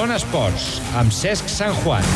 Zona 0.00 0.14
Esports, 0.16 0.78
amb 0.96 1.12
Cesc 1.12 1.50
Sant 1.52 1.74
Juan. 1.82 2.06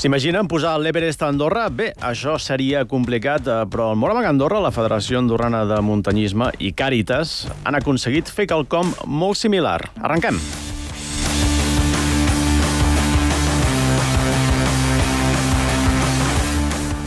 S'imaginen 0.00 0.48
posar 0.48 0.78
l'Everest 0.80 1.20
a 1.20 1.28
Andorra? 1.28 1.66
Bé, 1.68 1.90
això 2.00 2.38
seria 2.40 2.86
complicat, 2.88 3.44
eh, 3.44 3.60
però 3.68 3.90
el 3.92 4.00
Morabanc 4.00 4.32
Andorra, 4.32 4.64
la 4.64 4.72
Federació 4.72 5.20
Andorrana 5.20 5.66
de 5.68 5.82
Muntanyisme 5.84 6.48
i 6.64 6.72
Càritas 6.72 7.42
han 7.60 7.76
aconseguit 7.76 8.32
fer 8.32 8.48
quelcom 8.48 8.96
molt 9.04 9.36
similar. 9.36 9.82
Arrenquem. 10.00 10.40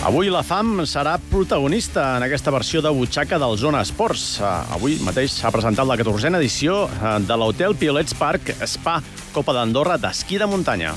Avui 0.07 0.29
la 0.31 0.39
FAM 0.39 0.85
serà 0.87 1.17
protagonista 1.19 2.13
en 2.15 2.23
aquesta 2.23 2.51
versió 2.55 2.79
de 2.79 2.87
butxaca 2.95 3.35
del 3.41 3.57
Zona 3.59 3.81
Esports. 3.83 4.37
Eh, 4.39 4.51
Avui 4.77 4.93
mateix 5.03 5.33
s'ha 5.35 5.49
presentat 5.51 5.83
la 5.83 5.97
14a 5.99 6.37
edició 6.39 6.85
eh, 6.87 7.09
de 7.27 7.35
l'Hotel 7.35 7.75
Piolets 7.75 8.15
Park 8.15 8.53
Spa 8.63 9.01
Copa 9.35 9.51
d'Andorra 9.57 9.97
d'esquí 9.99 10.39
de 10.39 10.47
muntanya. 10.47 10.93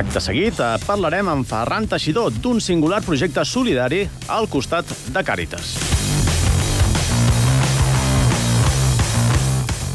Acte 0.00 0.22
seguit, 0.24 0.56
eh, 0.56 0.70
parlarem 0.86 1.28
amb 1.34 1.44
Ferran 1.44 1.84
Teixidor 1.90 2.32
d'un 2.40 2.56
singular 2.64 3.02
projecte 3.04 3.44
solidari 3.44 4.06
al 4.32 4.48
costat 4.48 4.88
de 5.12 5.20
Càritas. 5.20 5.74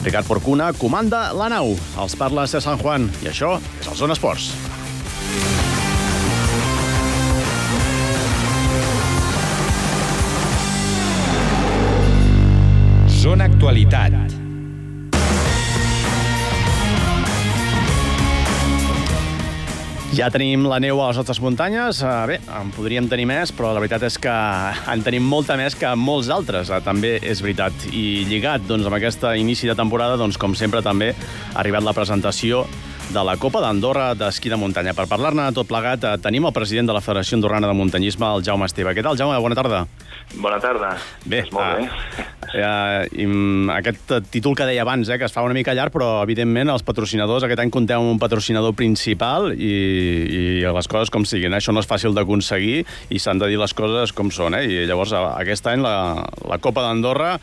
Ricard 0.06 0.30
Porcuna 0.30 0.70
comanda 0.78 1.32
la 1.34 1.50
nau. 1.50 1.74
Els 1.98 2.20
parla 2.20 2.46
de 2.46 2.62
Sant 2.62 2.78
Juan 2.78 3.10
i 3.24 3.34
això 3.34 3.56
és 3.82 3.90
el 3.90 3.98
Zona 3.98 4.14
Esports. 4.20 4.52
Zona 13.64 13.72
Actualitat. 13.72 14.12
Ja 20.14 20.28
tenim 20.30 20.68
la 20.68 20.82
neu 20.84 21.00
a 21.00 21.08
les 21.08 21.18
nostres 21.18 21.40
muntanyes. 21.42 22.02
Uh, 22.04 22.28
bé, 22.28 22.36
en 22.60 22.74
podríem 22.76 23.08
tenir 23.10 23.24
més, 23.26 23.54
però 23.56 23.72
la 23.72 23.80
veritat 23.80 24.04
és 24.10 24.20
que 24.20 24.34
en 24.94 25.06
tenim 25.06 25.24
molta 25.24 25.56
més 25.56 25.78
que 25.80 25.90
molts 25.96 26.28
altres. 26.28 26.70
Uh, 26.70 26.82
també 26.84 27.16
és 27.24 27.40
veritat. 27.42 27.88
I 27.96 28.28
lligat 28.28 28.68
doncs, 28.68 28.86
amb 28.86 29.00
aquesta 29.00 29.32
inici 29.40 29.72
de 29.72 29.78
temporada, 29.80 30.20
doncs, 30.20 30.36
com 30.38 30.54
sempre, 30.60 30.84
també 30.84 31.14
ha 31.16 31.64
arribat 31.64 31.88
la 31.88 31.96
presentació 31.96 32.66
de 33.12 33.24
la 33.26 33.36
Copa 33.38 33.60
d'Andorra 33.62 34.14
d'esquí 34.16 34.50
de 34.50 34.58
muntanya. 34.58 34.94
Per 34.96 35.06
parlar-ne 35.10 35.50
tot 35.56 35.68
plegat, 35.70 36.06
uh, 36.08 36.16
tenim 36.22 36.46
el 36.48 36.54
president 36.56 36.88
de 36.90 36.96
la 36.96 37.02
Federació 37.04 37.38
Andorrana 37.38 37.68
de 37.70 37.76
Muntanyisme, 37.78 38.26
el 38.38 38.44
Jaume 38.46 38.66
Esteve. 38.70 38.94
Què 38.96 39.04
tal, 39.06 39.18
Jaume? 39.20 39.36
Bona 39.44 39.58
tarda. 39.58 39.84
Bona 40.34 40.60
tarda. 40.64 40.94
Bé, 41.26 41.44
Doncs 41.44 41.54
molt 41.54 41.78
bé. 41.78 42.26
Eh, 42.54 43.24
i, 43.24 43.26
mm, 43.26 43.70
aquest 43.74 44.14
títol 44.32 44.56
que 44.56 44.66
deia 44.70 44.84
abans, 44.86 45.10
eh, 45.10 45.18
que 45.18 45.26
es 45.26 45.34
fa 45.34 45.42
una 45.42 45.54
mica 45.54 45.74
llarg, 45.74 45.92
però 45.92 46.24
evidentment 46.24 46.70
els 46.70 46.84
patrocinadors, 46.86 47.44
aquest 47.44 47.60
any 47.60 47.72
compteu 47.74 48.00
amb 48.00 48.12
un 48.12 48.20
patrocinador 48.22 48.76
principal 48.78 49.52
i, 49.54 49.74
i 49.74 50.44
les 50.62 50.88
coses 50.88 51.10
com 51.10 51.26
siguin. 51.26 51.54
Eh? 51.54 51.58
Això 51.58 51.74
no 51.74 51.82
és 51.82 51.90
fàcil 51.90 52.14
d'aconseguir 52.14 52.86
i 53.10 53.20
s'han 53.20 53.42
de 53.42 53.50
dir 53.50 53.58
les 53.58 53.74
coses 53.74 54.14
com 54.14 54.30
són. 54.32 54.54
Eh? 54.54 54.66
I 54.66 54.86
llavors 54.86 55.14
aquest 55.14 55.68
any 55.68 55.82
la, 55.82 56.24
la 56.46 56.62
Copa 56.62 56.86
d'Andorra 56.86 57.40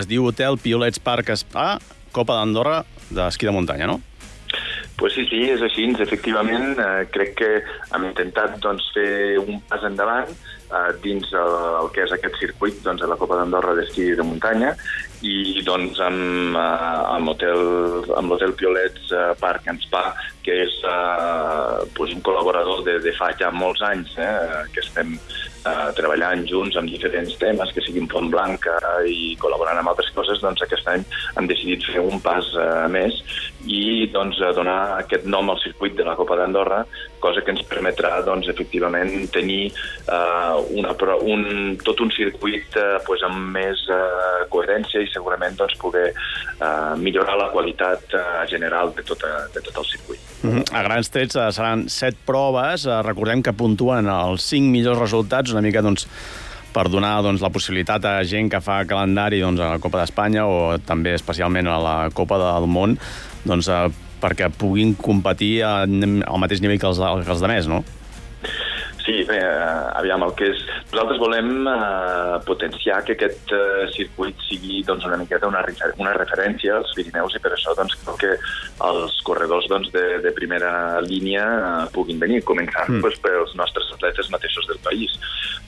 es 0.00 0.08
diu 0.08 0.26
Hotel 0.26 0.58
Piolets 0.58 0.98
Park 0.98 1.36
Spa, 1.36 1.78
Copa 2.12 2.40
d'Andorra 2.40 2.84
d'esquí 3.10 3.46
de 3.46 3.52
muntanya, 3.52 3.86
no? 3.90 4.00
Pues 4.96 5.12
sí, 5.12 5.24
sí, 5.26 5.40
és 5.50 5.62
així. 5.62 5.88
Efectivament, 6.00 6.78
eh, 6.78 7.06
crec 7.10 7.34
que 7.40 7.50
hem 7.94 8.04
intentat 8.10 8.60
doncs, 8.62 8.86
fer 8.94 9.38
un 9.42 9.58
pas 9.68 9.82
endavant 9.86 10.30
eh, 10.30 10.92
dins 11.02 11.32
el, 11.34 11.56
el 11.80 11.90
que 11.94 12.04
és 12.04 12.14
aquest 12.14 12.38
circuit 12.40 12.78
doncs, 12.84 13.02
de 13.02 13.10
la 13.10 13.18
Copa 13.20 13.40
d'Andorra 13.40 13.74
d'esquí 13.78 14.12
de 14.14 14.26
muntanya 14.26 14.74
i 15.24 15.62
doncs 15.66 15.98
amb, 16.04 16.54
eh, 16.54 17.00
amb 17.16 18.30
l'hotel 18.30 18.54
Piolets 18.60 19.10
eh, 19.10 19.32
Park 19.40 19.66
and 19.72 19.82
Spa, 19.86 20.04
que 20.46 20.60
és 20.66 20.78
eh, 20.86 21.84
pues 21.96 22.14
un 22.14 22.22
col·laborador 22.22 22.84
de, 22.86 22.98
de 23.02 23.14
fa 23.18 23.32
ja 23.40 23.50
molts 23.54 23.82
anys, 23.82 24.14
eh, 24.20 24.64
que 24.74 24.84
estem 24.84 25.16
eh, 25.64 25.88
treballant 25.98 26.44
junts 26.48 26.76
amb 26.80 26.90
diferents 26.90 27.36
temes, 27.40 27.72
que 27.74 27.84
siguin 27.84 28.08
Font 28.12 28.30
Blanca 28.32 28.76
i 29.08 29.34
col·laborant 29.40 29.80
amb 29.80 29.92
altres 29.92 30.12
coses, 30.16 30.42
doncs 30.44 30.62
aquest 30.64 30.88
any 30.92 31.04
hem 31.38 31.50
decidit 31.50 31.84
fer 31.88 32.04
un 32.04 32.20
pas 32.24 32.52
eh, 32.54 32.86
més 32.92 33.20
i 33.64 34.10
doncs 34.12 34.40
donar 34.56 34.98
aquest 35.00 35.24
nom 35.30 35.48
al 35.50 35.60
circuit 35.62 35.96
de 35.96 36.04
la 36.04 36.16
Copa 36.18 36.36
d'Andorra, 36.36 36.82
cosa 37.24 37.40
que 37.40 37.54
ens 37.54 37.64
permetrà 37.68 38.18
doncs 38.26 38.50
efectivament 38.52 39.30
tenir 39.32 39.70
eh, 39.70 40.54
una, 40.76 40.92
un, 41.24 41.46
tot 41.84 42.02
un 42.04 42.12
circuit 42.12 42.76
eh, 42.76 42.98
pues, 43.06 43.24
amb 43.24 43.54
més 43.56 43.86
eh, 43.88 44.44
coherència 44.52 45.00
i 45.00 45.08
segurament 45.12 45.56
doncs, 45.56 45.78
poder 45.80 46.10
eh, 46.12 46.92
millorar 47.00 47.38
la 47.40 47.48
qualitat 47.54 48.12
eh, 48.12 48.24
general 48.52 48.92
de, 48.96 49.06
tota, 49.08 49.32
de 49.54 49.64
tot 49.64 49.80
el 49.80 49.88
circuit. 49.94 50.20
Mm 50.44 50.50
-hmm. 50.50 50.76
A 50.76 50.82
grans 50.82 51.08
trets 51.08 51.36
eh, 51.36 51.50
seran 51.52 51.88
set 51.88 52.16
proves. 52.26 52.84
Eh, 52.84 53.02
recordem 53.02 53.42
que 53.42 53.52
puntuen 53.52 54.06
els 54.06 54.42
cinc 54.42 54.68
millors 54.70 55.00
resultats, 55.00 55.53
una 55.54 55.64
mica 55.64 55.82
doncs, 55.84 56.08
per 56.74 56.88
donar 56.90 57.20
doncs, 57.22 57.42
la 57.44 57.52
possibilitat 57.54 58.04
a 58.10 58.16
gent 58.26 58.50
que 58.50 58.60
fa 58.64 58.82
calendari 58.88 59.40
doncs, 59.44 59.62
a 59.62 59.74
la 59.76 59.82
Copa 59.82 60.02
d'Espanya 60.02 60.46
o 60.50 60.56
també 60.82 61.14
especialment 61.14 61.70
a 61.70 61.78
la 61.82 61.98
Copa 62.14 62.40
del 62.42 62.66
Món 62.70 62.98
doncs, 63.46 63.70
eh, 63.70 63.84
perquè 64.24 64.48
puguin 64.50 64.94
competir 64.96 65.58
al 65.64 66.40
mateix 66.40 66.62
nivell 66.64 66.80
que 66.80 66.88
els, 66.88 66.98
que 66.98 67.34
els 67.34 67.44
de 67.44 67.50
més, 67.50 67.68
no? 67.70 67.82
Sí, 69.04 69.22
bé, 69.28 69.36
eh, 69.36 69.98
aviam, 70.00 70.22
el 70.24 70.32
que 70.38 70.46
és... 70.48 70.60
Nosaltres 70.88 71.18
volem 71.20 71.66
eh, 71.68 72.36
potenciar 72.48 73.02
que 73.04 73.12
aquest 73.12 73.52
eh, 73.52 73.84
circuit 73.92 74.38
sigui 74.46 74.80
doncs, 74.88 75.04
una 75.04 75.18
miqueta 75.20 75.50
una, 75.50 75.60
una 76.00 76.14
referència 76.16 76.78
als 76.78 76.94
Pirineus 76.96 77.36
i 77.36 77.42
per 77.44 77.52
això 77.52 77.74
doncs, 77.76 77.98
crec 78.00 78.22
que 78.22 78.30
els 78.88 79.18
corredors 79.26 79.68
doncs, 79.68 79.92
de, 79.92 80.06
de 80.24 80.32
primera 80.32 81.02
línia 81.04 81.44
eh, 81.44 81.84
puguin 81.92 82.22
venir, 82.22 82.40
començant 82.48 82.94
mm. 82.94 83.04
doncs, 83.04 83.20
pels 83.26 83.52
nostres 83.60 83.92
atletes 83.98 84.32
mateixos 84.32 84.72
del 84.72 84.80
país. 84.86 85.12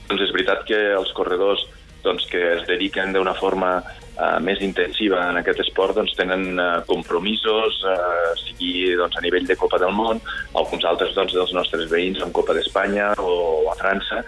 Doncs 0.09 0.25
és 0.25 0.33
veritat 0.33 0.65
que 0.65 0.81
els 0.97 1.13
corredors 1.13 1.61
doncs, 2.07 2.25
que 2.31 2.41
es 2.55 2.65
dediquen 2.65 3.13
d'una 3.13 3.37
forma 3.37 3.75
eh, 4.17 4.39
més 4.43 4.61
intensiva 4.65 5.21
en 5.29 5.39
aquest 5.41 5.61
esport 5.63 5.97
doncs, 5.97 6.15
tenen 6.17 6.59
eh, 6.59 6.67
compromisos, 6.89 7.79
eh, 7.87 8.31
sigui 8.41 8.95
doncs, 8.99 9.17
a 9.17 9.23
nivell 9.25 9.47
de 9.47 9.57
Copa 9.59 9.79
del 9.81 9.93
Món, 9.95 10.21
alguns 10.57 10.87
altres 10.89 11.15
doncs, 11.17 11.35
dels 11.37 11.53
nostres 11.57 11.87
veïns 11.91 12.21
en 12.23 12.33
Copa 12.35 12.55
d'Espanya 12.57 13.13
o, 13.21 13.37
a 13.71 13.77
França, 13.79 14.23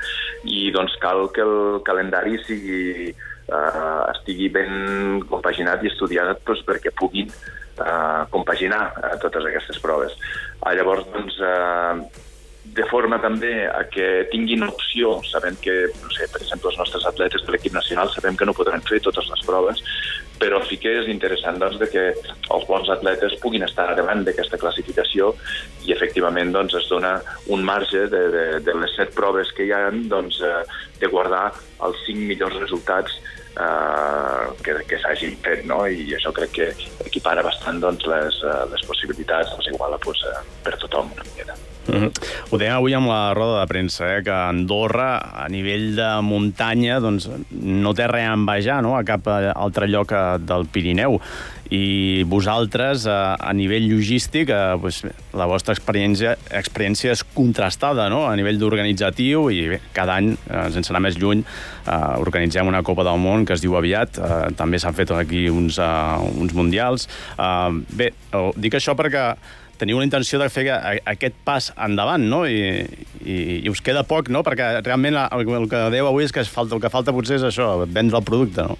i 0.45 0.69
doncs, 0.75 0.97
cal 1.03 1.27
que 1.35 1.45
el 1.45 1.81
calendari 1.87 2.39
sigui, 2.45 3.13
eh, 3.49 4.01
estigui 4.15 4.49
ben 4.53 5.23
compaginat 5.29 5.83
i 5.83 5.91
estudiat 5.91 6.45
doncs, 6.45 6.63
perquè 6.67 6.93
puguin 6.95 7.29
eh, 7.33 8.23
compaginar 8.33 8.83
eh, 8.95 9.15
totes 9.23 9.49
aquestes 9.49 9.81
proves. 9.83 10.15
Ah, 10.61 10.75
llavors, 10.77 11.07
doncs, 11.13 11.39
eh, 11.41 12.27
de 12.75 12.85
forma 12.89 13.17
també 13.21 13.65
a 13.67 13.81
que 13.89 14.27
tinguin 14.31 14.63
opció, 14.67 15.15
sabent 15.25 15.57
que, 15.63 15.73
no 16.03 16.11
sé, 16.13 16.27
per 16.31 16.41
exemple, 16.43 16.69
els 16.71 16.79
nostres 16.79 17.05
atletes 17.09 17.43
de 17.45 17.53
l'equip 17.53 17.73
nacional 17.73 18.11
sabem 18.13 18.37
que 18.37 18.45
no 18.45 18.55
podran 18.57 18.83
fer 18.85 18.99
totes 19.05 19.29
les 19.31 19.41
proves, 19.47 19.81
però 20.39 20.61
sí 20.67 20.77
que 20.81 20.91
és 21.01 21.09
interessant 21.11 21.59
doncs, 21.59 21.79
de 21.81 21.89
que 21.91 22.03
els 22.13 22.67
bons 22.69 22.91
atletes 22.93 23.35
puguin 23.43 23.65
estar 23.65 23.89
davant 23.97 24.21
d'aquesta 24.27 24.59
classificació 24.61 25.33
i 25.87 25.95
efectivament 25.95 26.53
doncs, 26.55 26.77
es 26.79 26.87
dona 26.91 27.17
un 27.47 27.65
marge 27.65 28.05
de, 28.13 28.21
de, 28.35 28.45
de 28.65 28.77
les 28.77 28.95
set 28.95 29.15
proves 29.17 29.51
que 29.57 29.67
hi 29.67 29.73
ha 29.75 29.81
doncs, 30.13 30.39
eh, 30.45 30.61
de 31.01 31.11
guardar 31.11 31.49
els 31.87 32.05
cinc 32.05 32.23
millors 32.29 32.59
resultats 32.61 33.17
eh, 33.57 34.45
que, 34.63 34.77
que 34.87 35.01
s'hagin 35.01 35.35
fet, 35.43 35.65
no? 35.67 35.81
i 35.87 36.13
això 36.15 36.31
crec 36.35 36.55
que 36.59 36.69
equipara 37.07 37.43
bastant 37.45 37.81
doncs, 37.83 38.07
les, 38.07 38.39
eh, 38.45 38.61
les 38.71 38.87
possibilitats, 38.87 39.57
els 39.57 39.73
iguala 39.73 39.99
doncs, 40.05 40.23
eh, 40.29 40.47
per 40.63 40.77
tothom 40.79 41.11
una 41.17 41.27
miqueta. 41.27 41.59
Mm 41.89 41.95
-hmm. 41.95 42.11
Ho 42.51 42.57
dèiem 42.57 42.75
avui 42.75 42.93
amb 42.93 43.07
la 43.07 43.33
roda 43.33 43.59
de 43.61 43.67
premsa, 43.67 44.17
eh, 44.17 44.23
que 44.23 44.31
Andorra, 44.31 45.17
a 45.17 45.47
nivell 45.49 45.95
de 45.95 46.21
muntanya, 46.21 46.99
doncs, 46.99 47.29
no 47.49 47.93
té 47.93 48.07
res 48.07 48.29
a 48.29 48.33
envejar 48.33 48.81
no? 48.83 48.95
a 48.95 49.03
cap 49.03 49.27
eh, 49.27 49.51
altre 49.55 49.87
lloc 49.87 50.11
eh, 50.11 50.37
del 50.39 50.65
Pirineu. 50.65 51.19
I 51.69 52.23
vosaltres, 52.23 53.05
eh, 53.05 53.11
a 53.39 53.53
nivell 53.53 53.89
logístic, 53.89 54.49
eh, 54.49 54.77
doncs, 54.81 55.03
la 55.33 55.45
vostra 55.45 55.73
experiència, 55.73 56.35
experiència 56.51 57.11
és 57.11 57.23
contrastada 57.23 58.09
no? 58.09 58.27
a 58.27 58.35
nivell 58.35 58.63
organitzatiu 58.63 59.49
i 59.49 59.67
bé, 59.69 59.79
cada 59.93 60.15
any, 60.15 60.37
eh, 60.49 60.69
sense 60.71 60.91
anar 60.91 61.01
més 61.01 61.17
lluny, 61.17 61.43
eh, 61.87 62.19
organitzem 62.19 62.67
una 62.67 62.83
Copa 62.83 63.03
del 63.03 63.17
Món 63.17 63.45
que 63.45 63.53
es 63.53 63.61
diu 63.61 63.75
aviat. 63.75 64.17
Eh, 64.17 64.51
també 64.55 64.77
s'han 64.79 64.93
fet 64.93 65.11
aquí 65.11 65.49
uns, 65.49 65.79
eh, 65.79 66.39
uns 66.41 66.53
mundials. 66.53 67.07
Eh, 67.37 67.71
bé, 67.93 68.13
dic 68.55 68.73
això 68.73 68.95
perquè 68.95 69.35
teniu 69.79 69.99
la 69.99 70.07
intenció 70.07 70.39
de 70.41 70.49
fer 70.51 70.67
aquest 70.69 71.41
pas 71.47 71.71
endavant, 71.87 72.27
no? 72.29 72.43
I, 72.45 72.85
i, 73.23 73.39
i 73.63 73.71
us 73.71 73.81
queda 73.85 74.05
poc, 74.07 74.29
no? 74.33 74.43
Perquè 74.45 74.79
realment 74.83 75.17
el, 75.23 75.49
el 75.63 75.67
que 75.71 75.87
deu 75.95 76.11
avui 76.11 76.27
és 76.27 76.35
que 76.35 76.43
es 76.43 76.51
falta, 76.51 76.77
el 76.77 76.83
que 76.83 76.93
falta 76.93 77.15
potser 77.15 77.39
és 77.39 77.49
això, 77.49 77.73
vendre 77.87 78.19
el 78.19 78.27
producte, 78.27 78.67
no? 78.69 78.79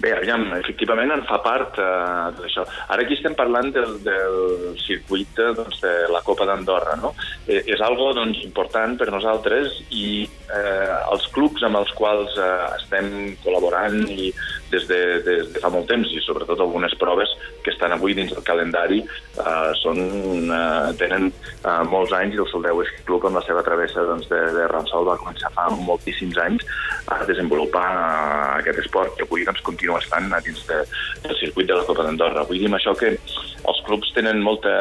Bé, 0.00 0.14
aviam, 0.16 0.46
efectivament 0.56 1.10
en 1.12 1.26
fa 1.28 1.36
part 1.44 1.76
eh, 1.76 2.28
d'això. 2.38 2.62
Ara 2.88 3.04
aquí 3.04 3.18
estem 3.18 3.34
parlant 3.36 3.68
del, 3.74 3.98
del 4.00 4.38
circuit 4.80 5.40
eh, 5.42 5.50
doncs, 5.58 5.82
de 5.82 5.92
la 6.08 6.22
Copa 6.24 6.46
d'Andorra, 6.48 6.94
no? 7.02 7.12
Eh, 7.44 7.60
és 7.74 7.82
algo 7.84 8.08
doncs, 8.16 8.40
important 8.46 8.96
per 8.96 9.10
nosaltres 9.12 9.76
i 9.92 10.24
eh, 10.24 10.94
els 11.12 11.28
clubs 11.34 11.66
amb 11.68 11.82
els 11.82 11.92
quals 11.98 12.38
eh, 12.40 12.48
estem 12.78 13.12
col·laborant 13.44 14.00
i 14.08 14.30
des 14.70 14.86
de, 14.88 15.00
des 15.26 15.50
de 15.54 15.62
fa 15.62 15.70
molt 15.72 15.88
temps 15.90 16.08
i 16.14 16.22
sobretot 16.24 16.60
algunes 16.60 16.94
proves 17.00 17.32
que 17.64 17.72
estan 17.74 17.92
avui 17.92 18.14
dins 18.16 18.32
del 18.32 18.44
calendari 18.46 19.00
eh, 19.02 19.70
són, 19.82 20.00
eh, 20.48 20.90
tenen 21.00 21.28
eh, 21.30 21.82
molts 21.90 22.14
anys 22.16 22.36
i 22.36 22.42
el 22.44 22.48
Soldeu 22.52 22.82
és 22.84 22.92
club 23.08 23.26
amb 23.28 23.40
la 23.40 23.44
seva 23.46 23.64
travessa 23.66 24.06
doncs, 24.08 24.28
de, 24.30 24.40
de 24.56 24.66
Ramsol 24.72 25.08
va 25.10 25.18
començar 25.20 25.52
fa 25.56 25.68
moltíssims 25.76 26.38
anys 26.40 26.66
a 27.12 27.20
desenvolupar 27.28 27.86
eh, 27.90 28.58
aquest 28.60 28.82
esport 28.84 29.16
que 29.18 29.28
avui 29.28 29.46
doncs, 29.48 29.62
continua 29.66 30.00
estant 30.02 30.30
dins 30.46 30.66
de, 30.68 30.82
del 31.26 31.38
circuit 31.42 31.68
de 31.70 31.78
la 31.78 31.86
Copa 31.88 32.06
d'Andorra. 32.06 32.46
Vull 32.48 32.62
dir 32.62 32.70
amb 32.70 32.78
això 32.80 32.94
que 32.98 33.14
els 33.14 33.80
clubs 33.86 34.12
tenen 34.16 34.40
molta, 34.42 34.72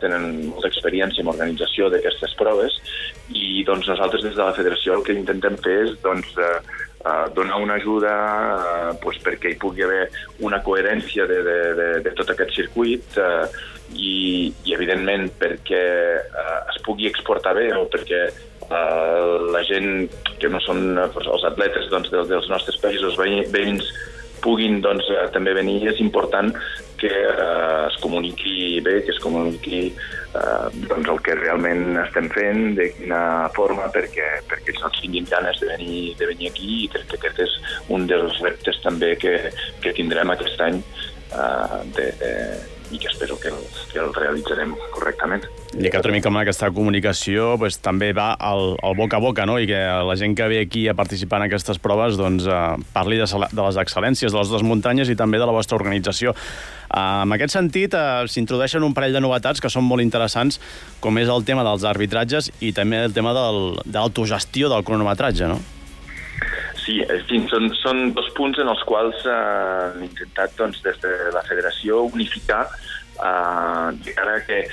tenen 0.00 0.48
molta 0.52 0.70
experiència 0.70 1.24
en 1.24 1.30
organització 1.32 1.90
d'aquestes 1.92 2.36
proves 2.38 2.78
i 3.32 3.62
doncs, 3.66 3.88
nosaltres 3.88 4.24
des 4.24 4.36
de 4.36 4.42
la 4.42 4.54
federació 4.56 4.96
el 4.98 5.04
que 5.06 5.16
intentem 5.16 5.58
fer 5.64 5.78
és 5.86 5.94
doncs, 6.04 6.32
eh, 6.38 6.81
eh, 7.04 7.26
donar 7.34 7.60
una 7.62 7.74
ajuda 7.74 8.14
eh, 8.14 8.94
pues, 9.02 9.18
perquè 9.24 9.52
hi 9.52 9.60
pugui 9.60 9.84
haver 9.86 10.08
una 10.40 10.62
coherència 10.62 11.26
de, 11.26 11.42
de, 11.42 11.58
de, 11.78 11.88
de 12.06 12.14
tot 12.18 12.32
aquest 12.32 12.54
circuit 12.56 13.18
eh, 13.18 13.44
i, 13.92 14.14
i 14.64 14.74
evidentment 14.74 15.28
perquè 15.40 15.82
eh, 16.22 16.56
es 16.72 16.80
pugui 16.86 17.10
exportar 17.10 17.56
bé 17.58 17.68
o 17.76 17.84
perquè 17.92 18.22
eh, 18.28 19.28
la 19.52 19.64
gent 19.68 20.08
que 20.40 20.50
no 20.52 20.62
són 20.64 20.96
els 20.98 21.46
atletes 21.48 21.90
doncs, 21.92 22.10
dels, 22.14 22.30
dels 22.30 22.48
nostres 22.52 22.80
països 22.82 23.18
veïns 23.18 23.92
puguin 24.42 24.80
doncs, 24.82 25.06
eh, 25.10 25.28
també 25.34 25.54
venir. 25.56 25.80
És 25.92 26.00
important 26.02 26.50
que 27.02 27.10
eh, 27.10 27.86
es 27.88 27.96
comuniqui 28.00 28.80
bé, 28.86 29.00
que 29.02 29.10
es 29.10 29.20
comuniqui 29.22 29.80
eh, 29.90 30.66
doncs 30.86 31.08
el 31.10 31.20
que 31.26 31.34
realment 31.34 31.98
estem 32.04 32.28
fent, 32.30 32.62
de 32.78 32.88
quina 32.94 33.22
forma, 33.56 33.88
perquè, 33.94 34.28
perquè 34.50 34.70
ells 34.70 34.84
no 34.84 34.92
tinguin 35.00 35.26
ganes 35.30 35.58
de 35.60 35.72
venir, 35.72 36.02
de 36.20 36.28
venir 36.30 36.52
aquí 36.52 36.84
i 36.84 36.90
crec 36.92 37.08
que 37.10 37.18
aquest 37.18 37.42
és 37.48 37.56
un 37.92 38.06
dels 38.10 38.38
reptes 38.44 38.78
també 38.86 39.16
que, 39.18 39.34
que 39.82 39.94
tindrem 39.98 40.30
aquest 40.30 40.62
any 40.62 40.78
eh, 40.78 41.80
de, 41.96 42.06
de, 42.22 42.30
i 42.92 43.00
que 43.00 43.08
espero 43.08 43.38
que 43.40 43.48
el, 43.50 43.58
que 43.90 43.98
el 43.98 44.12
realitzarem 44.14 44.76
correctament. 44.92 45.46
Lligat 45.72 46.06
una 46.06 46.14
mica 46.14 46.30
amb 46.30 46.42
aquesta 46.42 46.68
comunicació, 46.70 47.54
pues, 47.58 47.80
també 47.82 48.12
va 48.14 48.34
al, 48.36 48.76
al 48.84 48.94
boca 48.98 49.18
a 49.18 49.24
boca, 49.24 49.46
no? 49.48 49.56
i 49.58 49.66
que 49.66 49.80
la 50.06 50.16
gent 50.20 50.36
que 50.38 50.46
ve 50.52 50.60
aquí 50.62 50.86
a 50.92 50.94
participar 50.94 51.40
en 51.40 51.48
aquestes 51.48 51.80
proves 51.82 52.20
doncs, 52.20 52.46
eh, 52.46 52.60
parli 52.94 53.18
de, 53.18 53.26
de 53.26 53.66
les 53.66 53.80
excel·lències 53.82 54.30
de 54.30 54.38
les 54.38 54.52
dues 54.52 54.62
muntanyes 54.62 55.10
i 55.10 55.18
també 55.18 55.42
de 55.42 55.48
la 55.48 55.56
vostra 55.56 55.80
organització. 55.80 56.36
Uh, 56.92 57.22
en 57.24 57.32
aquest 57.32 57.56
sentit, 57.56 57.94
uh, 57.96 58.28
s'introdueixen 58.28 58.84
un 58.84 58.92
parell 58.92 59.16
de 59.16 59.22
novetats 59.24 59.64
que 59.64 59.70
són 59.72 59.86
molt 59.88 60.04
interessants, 60.04 60.60
com 61.00 61.16
és 61.16 61.30
el 61.32 61.46
tema 61.48 61.64
dels 61.64 61.86
arbitratges 61.88 62.50
i 62.60 62.74
també 62.76 63.00
el 63.06 63.14
tema 63.16 63.32
del, 63.32 63.78
de 63.86 63.96
l'autogestió 63.96 64.68
del 64.68 64.84
cronometratge, 64.84 65.48
no? 65.48 65.56
Sí, 66.82 66.98
en 67.00 67.20
fi, 67.28 67.38
són, 67.48 67.68
són 67.78 68.00
dos 68.16 68.28
punts 68.36 68.58
en 68.58 68.68
els 68.68 68.80
quals 68.88 69.20
eh, 69.24 69.34
hem 69.94 70.06
intentat 70.08 70.56
doncs, 70.58 70.80
des 70.82 70.98
de 71.00 71.12
la 71.32 71.44
federació 71.46 72.02
unificar 72.10 72.64
eh, 72.66 74.14
ara 74.18 74.40
que 74.48 74.64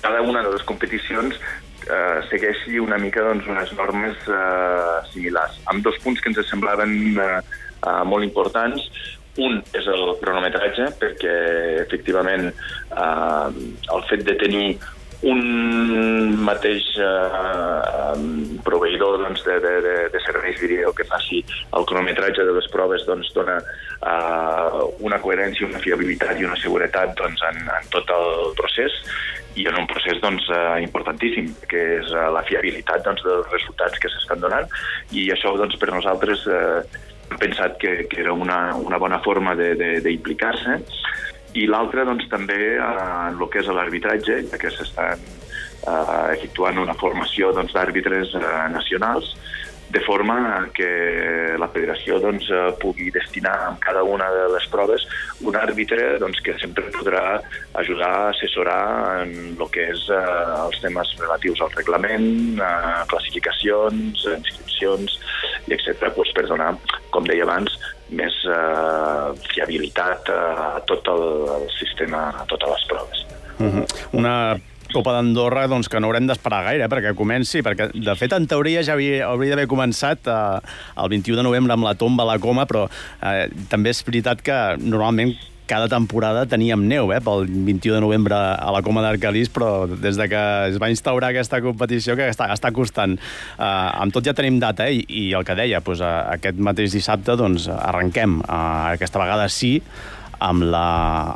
cada 0.00 0.22
una 0.24 0.42
de 0.42 0.54
les 0.54 0.64
competicions 0.66 1.36
eh, 1.36 2.20
segueixi 2.30 2.80
una 2.80 2.98
mica 2.98 3.24
doncs, 3.26 3.48
unes 3.52 3.72
normes 3.78 4.28
eh, 4.28 4.96
similars, 5.12 5.58
amb 5.70 5.84
dos 5.84 5.98
punts 6.04 6.22
que 6.22 6.32
ens 6.32 6.40
semblaven 6.48 6.94
eh, 7.20 7.28
eh, 7.38 8.02
molt 8.08 8.24
importants. 8.26 8.88
Un 9.40 9.62
és 9.72 9.86
el 9.88 10.16
cronometratge, 10.20 10.90
perquè 11.00 11.36
efectivament 11.86 12.50
eh, 12.50 13.46
el 13.96 14.02
fet 14.10 14.26
de 14.28 14.34
tenir 14.40 14.66
un 15.22 16.34
mateix 16.42 16.82
eh, 16.98 18.14
proveïdor 18.66 19.20
doncs, 19.22 19.44
de, 19.46 19.58
de, 19.62 19.74
de, 20.12 20.22
serveis 20.26 20.58
diria, 20.60 20.90
que 20.96 21.06
faci 21.06 21.42
el 21.78 21.86
cronometratge 21.86 22.44
de 22.44 22.56
les 22.56 22.66
proves 22.74 23.06
doncs, 23.06 23.30
dona 23.36 23.60
eh, 23.62 24.80
una 25.06 25.20
coherència, 25.22 25.68
una 25.70 25.82
fiabilitat 25.82 26.42
i 26.42 26.48
una 26.48 26.58
seguretat 26.58 27.14
doncs, 27.20 27.44
en, 27.52 27.62
en 27.70 27.88
tot 27.94 28.10
el 28.10 28.52
procés 28.58 28.98
i 29.54 29.68
en 29.68 29.78
un 29.78 29.86
procés 29.86 30.18
doncs, 30.24 30.48
eh, 30.50 30.82
importantíssim, 30.82 31.54
que 31.70 31.86
és 32.00 32.10
eh, 32.10 32.26
la 32.34 32.42
fiabilitat 32.48 33.06
doncs, 33.06 33.22
dels 33.22 33.48
resultats 33.54 34.02
que 34.02 34.10
s'estan 34.10 34.42
donant 34.42 34.68
i 35.14 35.30
això 35.30 35.54
doncs, 35.60 35.78
per 35.78 35.92
nosaltres 35.94 36.46
eh, 36.50 37.08
hem 37.32 37.40
pensat 37.40 37.78
que, 37.80 37.94
que 38.10 38.20
era 38.22 38.32
una, 38.36 38.76
una 38.76 39.00
bona 39.00 39.20
forma 39.24 39.56
d'implicar-se. 39.56 40.78
I 41.58 41.66
l'altre 41.68 42.06
doncs, 42.08 42.28
també 42.32 42.58
eh, 42.76 42.80
en 42.80 43.38
el 43.38 43.48
que 43.52 43.60
és 43.60 43.68
l'arbitratge, 43.68 44.38
ja 44.48 44.60
que 44.60 44.72
s'estan 44.72 45.20
eh, 45.20 46.36
efectuant 46.36 46.80
una 46.84 46.96
formació 47.00 47.52
doncs, 47.56 47.74
d'àrbitres 47.76 48.32
doncs, 48.36 48.46
eh, 48.48 48.68
nacionals, 48.72 49.34
de 49.92 50.00
forma 50.00 50.70
que 50.72 50.88
la 51.60 51.68
federació 51.68 52.16
doncs, 52.22 52.46
eh, 52.48 52.70
pugui 52.80 53.10
destinar 53.12 53.54
en 53.68 53.76
cada 53.82 54.02
una 54.08 54.30
de 54.32 54.46
les 54.54 54.64
proves 54.72 55.04
un 55.44 55.58
àrbitre 55.60 56.16
doncs, 56.22 56.40
que 56.40 56.54
sempre 56.62 56.88
podrà 56.96 57.42
ajudar 57.82 58.08
a 58.08 58.30
assessorar 58.30 58.86
en 59.26 59.34
el 59.52 59.68
que 59.74 59.90
és 59.92 60.06
eh, 60.08 60.22
els 60.64 60.80
temes 60.80 61.12
relatius 61.20 61.60
al 61.60 61.76
reglament, 61.76 62.26
eh, 62.56 63.04
classificacions, 63.12 64.24
inscripcions, 64.32 65.20
i 65.68 65.76
etc. 65.76 66.08
Pues, 66.16 66.32
per 66.32 66.48
donar, 66.48 66.72
com 67.12 67.28
deia 67.28 67.44
abans, 67.44 67.76
més 68.16 68.40
eh, 68.48 69.28
fiabilitat 69.52 70.32
a 70.32 70.80
tot 70.88 71.12
el, 71.12 71.26
el 71.60 71.70
sistema, 71.76 72.30
a 72.32 72.48
totes 72.48 72.78
les 72.78 72.92
proves. 72.94 73.26
Una 74.16 74.36
Copa 74.94 75.14
d'Andorra 75.16 75.66
doncs, 75.70 75.90
que 75.90 76.00
no 76.00 76.10
haurem 76.10 76.28
d'esperar 76.30 76.62
gaire 76.68 76.88
perquè 76.92 77.14
comenci, 77.18 77.62
perquè 77.64 77.90
de 77.92 78.16
fet 78.18 78.34
en 78.36 78.48
teoria 78.50 78.84
ja 78.86 78.96
havia, 78.96 79.26
hauria 79.30 79.54
d'haver 79.54 79.68
començat 79.70 80.28
eh, 80.28 80.74
el 81.02 81.14
21 81.16 81.40
de 81.40 81.46
novembre 81.48 81.76
amb 81.76 81.88
la 81.88 81.96
tomba 81.98 82.26
a 82.26 82.32
la 82.34 82.40
coma, 82.42 82.68
però 82.68 82.86
eh, 82.88 83.48
també 83.72 83.94
és 83.94 84.04
veritat 84.06 84.44
que 84.44 84.60
normalment 84.82 85.34
cada 85.72 85.88
temporada 85.88 86.44
teníem 86.44 86.84
neu, 86.84 87.12
eh, 87.14 87.20
pel 87.24 87.46
21 87.48 87.94
de 87.96 88.00
novembre 88.04 88.36
a 88.36 88.70
la 88.74 88.82
Coma 88.84 89.00
d'Arcalís, 89.00 89.48
però 89.48 89.86
des 89.88 90.18
de 90.20 90.28
que 90.28 90.42
es 90.68 90.78
va 90.82 90.90
instaurar 90.92 91.30
aquesta 91.30 91.62
competició 91.64 92.16
que 92.18 92.28
està, 92.28 92.50
està 92.52 92.72
costant. 92.74 93.16
Uh, 93.56 94.02
amb 94.02 94.12
tot 94.12 94.26
ja 94.26 94.34
tenim 94.36 94.58
data, 94.60 94.90
eh, 94.90 95.00
i, 95.06 95.30
el 95.32 95.46
que 95.48 95.56
deia, 95.56 95.80
doncs, 95.80 96.02
uh, 96.02 96.34
aquest 96.34 96.58
mateix 96.58 96.92
dissabte 96.92 97.38
doncs, 97.40 97.70
arrenquem. 97.72 98.40
Uh, 98.42 98.92
aquesta 98.98 99.22
vegada 99.22 99.48
sí, 99.48 99.78
amb 100.42 100.66
la, 100.72 100.86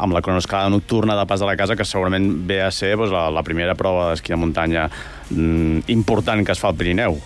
amb 0.03 0.17
la 0.17 0.23
cronoescalada 0.25 0.73
nocturna 0.73 1.17
de 1.19 1.27
Pas 1.29 1.41
de 1.41 1.49
la 1.49 1.57
Casa, 1.59 1.77
que 1.77 1.87
segurament 1.87 2.29
ve 2.49 2.61
a 2.65 2.73
ser 2.75 2.97
doncs, 2.97 3.15
la, 3.15 3.29
la 3.31 3.45
primera 3.47 3.77
prova 3.79 4.11
d'esquí 4.11 4.35
de 4.35 4.41
muntanya 4.43 4.89
mm, 5.31 5.87
important 5.95 6.45
que 6.45 6.55
es 6.57 6.63
fa 6.63 6.73
al 6.73 6.79
Pirineu. 6.79 7.19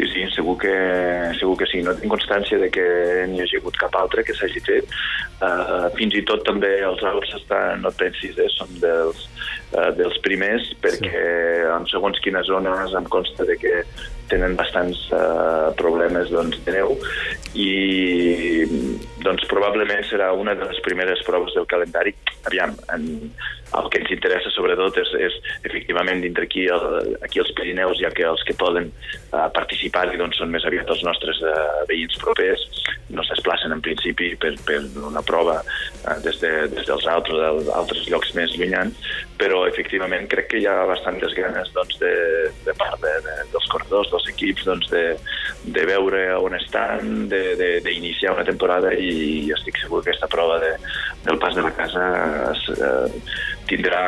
Sí, 0.00 0.06
sí, 0.14 0.22
segur 0.32 0.56
que, 0.56 0.72
segur 1.36 1.58
que 1.60 1.66
sí. 1.68 1.82
No 1.84 1.92
tinc 1.98 2.12
constància 2.14 2.56
de 2.62 2.70
que 2.72 2.84
n'hi 3.28 3.42
hagi 3.44 3.58
hagut 3.60 3.76
cap 3.76 3.96
altre 4.00 4.24
que 4.24 4.36
s'hagi 4.36 4.62
fet. 4.64 4.94
Uh, 5.40 5.90
fins 5.98 6.16
i 6.16 6.22
tot 6.28 6.44
també 6.46 6.70
els 6.86 7.02
Alps 7.04 7.34
estan, 7.36 7.82
no 7.84 7.92
et 7.92 7.98
pensis, 8.00 8.38
eh, 8.40 8.48
són 8.54 8.72
dels, 8.80 9.26
uh, 9.74 9.90
dels 9.98 10.16
primers, 10.24 10.70
perquè 10.80 11.12
sí. 11.12 11.68
en 11.74 11.84
segons 11.92 12.20
quines 12.24 12.48
zones 12.48 12.96
em 12.96 13.08
consta 13.12 13.44
de 13.48 13.58
que 13.60 13.74
tenen 14.30 14.56
bastants 14.58 15.02
uh, 15.14 15.70
problemes 15.80 16.30
doncs, 16.32 16.60
de 16.66 16.76
neu. 16.78 16.96
I 17.58 17.70
doncs, 19.24 19.46
probablement 19.50 20.04
serà 20.08 20.30
una 20.36 20.54
de 20.58 20.68
les 20.70 20.82
primeres 20.86 21.22
proves 21.26 21.56
del 21.56 21.68
calendari. 21.70 22.14
Aviam, 22.48 22.76
en, 22.94 23.08
el 23.78 23.88
que 23.90 24.00
ens 24.02 24.10
interessa 24.10 24.50
sobretot 24.50 24.96
és, 24.98 25.10
és 25.28 25.36
efectivament 25.68 26.22
dintre 26.24 26.46
aquí, 26.48 26.66
el, 26.72 27.14
aquí 27.22 27.42
els 27.42 27.52
Pirineus, 27.56 28.00
ja 28.02 28.10
que 28.14 28.26
els 28.26 28.42
que 28.46 28.56
poden 28.58 28.90
uh, 28.90 29.46
participar 29.54 30.08
doncs, 30.16 30.40
són 30.40 30.50
més 30.50 30.66
aviat 30.66 30.90
els 30.90 31.04
nostres 31.06 31.38
uh, 31.44 31.84
veïns 31.90 32.18
propers, 32.22 32.64
no 33.14 33.22
s'esplacen 33.26 33.74
en 33.74 33.82
principi 33.84 34.32
per, 34.40 34.54
per 34.66 34.80
una 35.06 35.22
prova 35.26 35.60
uh, 35.62 36.16
des, 36.24 36.40
de, 36.42 36.52
des 36.74 36.86
dels 36.88 37.06
altres, 37.10 37.70
altres 37.76 38.08
llocs 38.10 38.34
més 38.38 38.56
llunyans, 38.58 39.12
però 39.40 39.62
efectivament 39.68 40.26
crec 40.30 40.50
que 40.50 40.62
hi 40.62 40.66
ha 40.68 40.82
bastantes 40.90 41.36
ganes 41.38 41.70
doncs, 41.76 42.00
de, 42.02 42.14
de 42.66 42.74
part 42.80 42.98
de, 43.04 43.14
de, 43.26 43.36
dels 43.54 43.59
corredors, 43.72 44.10
dels 44.12 44.28
equips, 44.32 44.66
doncs, 44.68 44.90
de, 44.92 45.04
de 45.76 45.86
veure 45.88 46.24
on 46.40 46.56
estan, 46.58 47.28
d'iniciar 47.30 48.34
una 48.36 48.46
temporada 48.48 48.92
i 48.94 49.50
estic 49.56 49.80
segur 49.82 50.02
que 50.02 50.10
aquesta 50.10 50.30
prova 50.30 50.58
de, 50.62 50.74
del 51.26 51.40
pas 51.42 51.56
de 51.56 51.64
la 51.64 51.72
casa 51.76 52.04
eh, 52.74 53.08
tindrà 53.70 54.04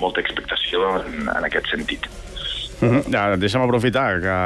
molta 0.00 0.24
expectació 0.24 0.96
en, 1.02 1.26
en 1.28 1.48
aquest 1.50 1.70
sentit. 1.72 2.08
Uh 2.82 2.88
-huh. 2.88 3.02
ja, 3.12 3.36
deixa'm 3.36 3.62
aprofitar 3.62 4.20
que 4.20 4.36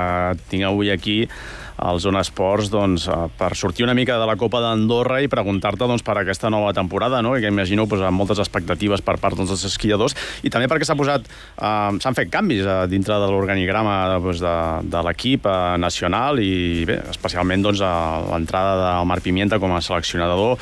tinc 0.51 0.65
avui 0.65 0.91
aquí 0.91 1.29
al 1.77 2.01
Zona 2.01 2.23
Esports 2.25 2.71
doncs, 2.73 3.07
eh, 3.09 3.17
per 3.37 3.55
sortir 3.57 3.85
una 3.85 3.95
mica 3.95 4.19
de 4.19 4.27
la 4.29 4.37
Copa 4.37 4.61
d'Andorra 4.65 5.21
i 5.23 5.29
preguntar-te 5.29 5.87
doncs, 5.87 6.05
per 6.07 6.17
aquesta 6.21 6.51
nova 6.51 6.73
temporada, 6.77 7.21
no? 7.23 7.35
Que 7.37 7.53
imagino 7.53 7.87
doncs, 7.87 8.05
amb 8.07 8.19
moltes 8.19 8.41
expectatives 8.43 9.03
per 9.05 9.19
part 9.23 9.37
doncs, 9.37 9.53
dels 9.53 9.67
esquiadors, 9.69 10.17
i 10.43 10.53
també 10.53 10.71
perquè 10.71 10.89
s'ha 10.89 10.97
posat, 10.99 11.27
eh, 11.27 11.99
s'han 12.01 12.17
fet 12.17 12.33
canvis 12.33 12.65
eh, 12.65 12.79
dintre 12.93 13.19
de 13.21 13.29
l'organigrama 13.31 13.97
doncs, 14.21 14.41
de, 14.45 14.57
de 14.93 15.05
l'equip 15.09 15.47
eh, 15.47 15.77
nacional 15.83 16.41
i 16.41 16.85
bé, 16.89 17.01
especialment 17.13 17.69
doncs, 17.69 17.85
l'entrada 18.31 18.77
del 18.81 19.11
Marc 19.11 19.27
Pimienta 19.27 19.61
com 19.63 19.75
a 19.75 19.83
seleccionador 19.85 20.57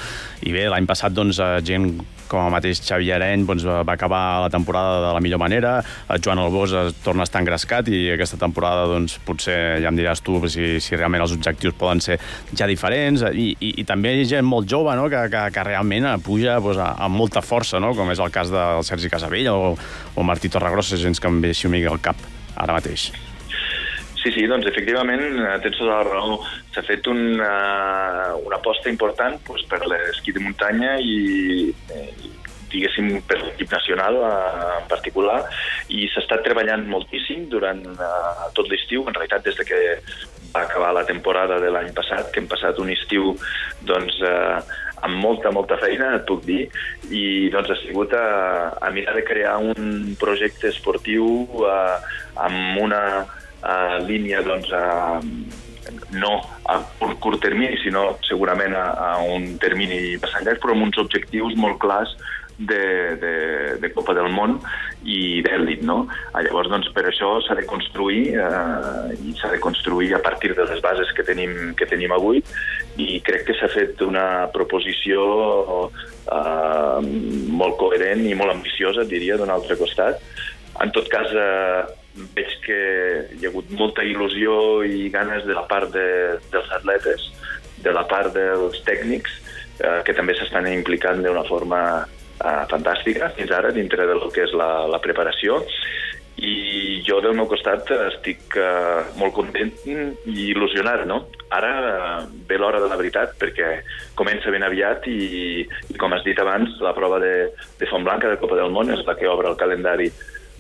i 0.44 0.52
bé, 0.54 0.68
l'any 0.72 0.88
passat 0.88 1.14
doncs, 1.14 1.40
gent 1.64 1.92
com 2.34 2.42
el 2.42 2.52
mateix 2.54 2.82
Xavi 2.84 3.12
Areny 3.14 3.46
doncs, 3.46 3.64
va 3.66 3.94
acabar 3.94 4.42
la 4.44 4.50
temporada 4.52 5.00
de 5.06 5.12
la 5.16 5.22
millor 5.24 5.40
manera, 5.42 5.76
el 6.10 6.22
Joan 6.24 6.42
Albós 6.42 6.74
es 6.80 6.98
torna 7.04 7.24
a 7.24 7.28
estar 7.28 7.42
engrescat 7.44 7.88
i 7.92 8.02
aquesta 8.14 8.38
temporada 8.40 8.88
doncs, 8.90 9.16
potser 9.24 9.58
ja 9.82 9.92
em 9.92 9.98
diràs 9.98 10.22
tu 10.24 10.40
si, 10.50 10.78
si 10.82 10.98
realment 10.98 11.24
els 11.24 11.34
objectius 11.36 11.76
poden 11.78 12.02
ser 12.04 12.18
ja 12.52 12.68
diferents 12.70 13.24
i, 13.32 13.52
i, 13.54 13.74
i 13.82 13.86
també 13.88 14.16
gent 14.28 14.46
molt 14.46 14.68
jove 14.70 14.96
no? 14.98 15.06
que, 15.12 15.26
que, 15.32 15.44
que 15.54 15.66
realment 15.66 16.08
puja 16.24 16.58
doncs, 16.62 16.80
amb 16.80 17.20
molta 17.20 17.44
força, 17.44 17.80
no? 17.82 17.94
com 17.96 18.10
és 18.12 18.22
el 18.22 18.34
cas 18.34 18.50
del 18.52 18.82
Sergi 18.86 19.12
Casabell 19.12 19.52
o, 19.52 19.74
o 20.14 20.26
Martí 20.26 20.50
Torregrossa, 20.50 21.00
gens 21.00 21.20
que 21.20 21.30
em 21.30 21.40
ve 21.44 21.54
així 21.54 21.70
una 21.70 21.78
mica 21.78 21.94
al 21.94 22.02
cap 22.02 22.26
ara 22.54 22.76
mateix. 22.76 23.10
Sí, 24.24 24.30
sí, 24.32 24.46
doncs 24.48 24.64
efectivament 24.70 25.20
eh, 25.20 25.56
tens 25.60 25.76
tota 25.76 25.98
la 25.98 26.04
raó. 26.06 26.38
S'ha 26.72 26.80
fet 26.86 27.04
una, 27.12 27.50
una 28.40 28.56
aposta 28.56 28.88
important 28.88 29.36
doncs, 29.44 29.66
per 29.68 29.82
l'esquí 29.84 30.32
de 30.32 30.40
muntanya 30.40 30.94
i, 30.96 31.18
i 31.68 32.30
diguéssim, 32.72 33.10
per 33.28 33.36
l'equip 33.42 33.68
nacional 33.74 34.16
eh, 34.16 34.30
en 34.78 34.88
particular, 34.88 35.42
i 35.92 36.08
s'ha 36.08 36.22
estat 36.24 36.40
treballant 36.46 36.86
moltíssim 36.88 37.44
durant 37.52 37.84
uh, 37.92 38.48
tot 38.56 38.72
l'estiu, 38.72 39.04
en 39.04 39.12
realitat 39.12 39.44
des 39.44 39.60
de 39.60 39.68
que 39.68 39.82
va 40.54 40.64
acabar 40.64 40.94
la 40.96 41.04
temporada 41.04 41.60
de 41.60 41.68
l'any 41.70 41.92
passat, 41.94 42.32
que 42.32 42.40
hem 42.40 42.48
passat 42.48 42.80
un 42.80 42.90
estiu 42.96 43.36
doncs, 43.84 44.18
uh, 44.24 44.58
amb 45.04 45.20
molta, 45.20 45.52
molta 45.52 45.76
feina, 45.84 46.14
et 46.16 46.24
puc 46.26 46.42
dir, 46.48 46.64
i 47.12 47.52
doncs 47.52 47.76
ha 47.76 47.80
sigut 47.84 48.16
a, 48.16 48.26
a 48.80 48.90
mirar 48.96 49.18
de 49.20 49.28
crear 49.28 49.58
un 49.60 50.14
projecte 50.18 50.72
esportiu 50.72 51.28
uh, 51.60 51.98
amb 52.48 52.80
una 52.88 53.02
uh, 53.64 53.98
línia 54.06 54.44
doncs, 54.46 54.70
a, 54.72 55.18
no 56.12 56.36
a 56.68 56.78
curt, 57.00 57.18
curt 57.20 57.42
termini, 57.44 57.76
sinó 57.82 58.14
segurament 58.28 58.76
a, 58.76 58.86
a 58.92 59.10
un 59.34 59.56
termini 59.62 60.16
bastant 60.20 60.46
llarg, 60.46 60.62
però 60.62 60.76
amb 60.76 60.88
uns 60.88 61.00
objectius 61.02 61.56
molt 61.60 61.80
clars 61.82 62.14
de, 62.58 63.16
de, 63.16 63.78
de 63.82 63.90
Copa 63.92 64.14
del 64.14 64.30
Món 64.30 64.58
i 65.02 65.42
d'èlit, 65.44 65.82
no? 65.86 66.04
Llavors, 66.34 66.70
doncs, 66.70 66.90
per 66.94 67.06
això 67.08 67.34
s'ha 67.44 67.56
de 67.58 67.66
construir 67.68 68.36
eh, 68.38 69.14
i 69.26 69.34
s'ha 69.40 69.50
de 69.52 69.60
construir 69.62 70.12
a 70.14 70.22
partir 70.22 70.54
de 70.54 70.66
les 70.68 70.80
bases 70.84 71.10
que 71.16 71.26
tenim, 71.26 71.74
que 71.78 71.88
tenim 71.90 72.14
avui 72.14 72.42
i 73.00 73.18
crec 73.26 73.48
que 73.48 73.58
s'ha 73.58 73.70
fet 73.72 74.00
una 74.06 74.46
proposició 74.54 75.26
eh, 75.90 77.00
molt 77.58 77.78
coherent 77.82 78.24
i 78.28 78.38
molt 78.38 78.54
ambiciosa, 78.54 79.06
diria, 79.08 79.38
d'un 79.40 79.52
altre 79.52 79.76
costat. 79.80 80.22
En 80.82 80.94
tot 80.94 81.10
cas, 81.10 81.30
eh, 81.34 82.03
veig 82.14 82.58
que 82.64 82.80
hi 83.34 83.44
ha 83.44 83.50
hagut 83.50 83.70
molta 83.74 84.04
il·lusió 84.06 84.82
i 84.86 85.08
ganes 85.14 85.46
de 85.48 85.56
la 85.56 85.64
part 85.70 85.90
de, 85.94 86.08
dels 86.52 86.70
atletes, 86.76 87.30
de 87.84 87.92
la 87.92 88.04
part 88.08 88.32
dels 88.34 88.80
tècnics, 88.86 89.40
eh, 89.80 90.00
que 90.06 90.14
també 90.16 90.36
s'estan 90.38 90.70
implicant 90.70 91.22
d'una 91.24 91.44
forma 91.48 91.80
eh, 92.04 92.64
fantàstica 92.70 93.32
fins 93.36 93.52
ara 93.52 93.74
dintre 93.74 94.06
del 94.06 94.22
que 94.32 94.46
és 94.46 94.54
la, 94.56 94.86
la 94.90 95.02
preparació 95.02 95.62
i 96.34 97.00
jo 97.06 97.20
del 97.22 97.36
meu 97.38 97.46
costat 97.50 97.90
estic 97.94 98.56
eh, 98.58 99.02
molt 99.20 99.34
content 99.36 99.70
i 99.86 100.50
il·lusionat, 100.50 101.04
no? 101.06 101.20
Ara 101.54 101.72
eh, 101.90 102.20
ve 102.48 102.58
l'hora 102.58 102.80
de 102.82 102.90
la 102.90 102.98
veritat 102.98 103.36
perquè 103.40 103.70
comença 104.18 104.52
ben 104.54 104.66
aviat 104.66 105.06
i, 105.10 105.62
i 105.62 105.98
com 106.00 106.14
has 106.14 106.24
dit 106.26 106.38
abans, 106.42 106.74
la 106.82 106.94
prova 106.96 107.20
de, 107.22 107.34
de 107.78 107.90
Font 107.90 108.06
Blanca 108.06 108.30
de 108.32 108.40
Copa 108.42 108.58
del 108.58 108.74
Món 108.74 108.90
és 108.94 109.04
la 109.06 109.16
que 109.18 109.30
obre 109.30 109.52
el 109.52 109.60
calendari 109.60 110.10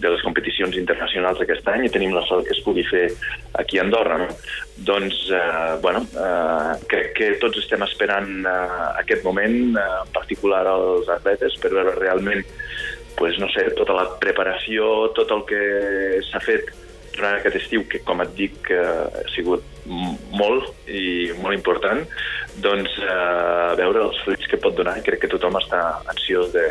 de 0.04 0.12
les 0.12 0.22
competicions 0.26 0.76
internacionals 0.78 1.40
d'aquest 1.40 1.68
any 1.72 1.86
i 1.86 1.92
tenim 1.92 2.14
la 2.14 2.24
sort 2.28 2.46
que 2.46 2.54
es 2.54 2.62
pugui 2.66 2.84
fer 2.88 3.06
aquí 3.60 3.80
a 3.80 3.84
Andorra. 3.86 4.18
No? 4.24 4.28
Doncs, 4.90 5.20
eh, 5.32 5.74
bueno, 5.82 6.04
eh, 6.12 6.72
crec 6.90 7.12
que 7.18 7.32
tots 7.42 7.62
estem 7.62 7.82
esperant 7.86 8.30
eh, 8.44 8.54
aquest 9.02 9.24
moment, 9.26 9.58
eh, 9.74 9.88
en 10.04 10.14
particular 10.14 10.64
els 10.70 11.10
atletes, 11.16 11.58
per 11.62 11.72
veure 11.74 11.96
realment 11.98 12.44
pues, 13.16 13.38
no 13.38 13.46
sé, 13.54 13.68
tota 13.78 13.94
la 13.94 14.08
preparació, 14.20 15.10
tot 15.14 15.30
el 15.30 15.44
que 15.46 15.62
s'ha 16.26 16.40
fet 16.42 16.72
durant 17.14 17.38
aquest 17.38 17.60
estiu, 17.60 17.84
que 17.86 18.00
com 18.02 18.24
et 18.24 18.32
dic 18.34 18.72
ha 18.74 19.22
sigut 19.30 19.62
molt 19.86 20.88
i 20.90 21.30
molt 21.38 21.54
important, 21.54 22.02
doncs 22.64 22.96
eh, 22.98 23.70
veure 23.78 24.08
els 24.08 24.18
fruits 24.24 24.50
que 24.50 24.58
pot 24.60 24.74
donar. 24.74 24.96
Crec 25.06 25.24
que 25.24 25.30
tothom 25.30 25.58
està 25.60 25.82
ansiós 26.10 26.50
de, 26.54 26.64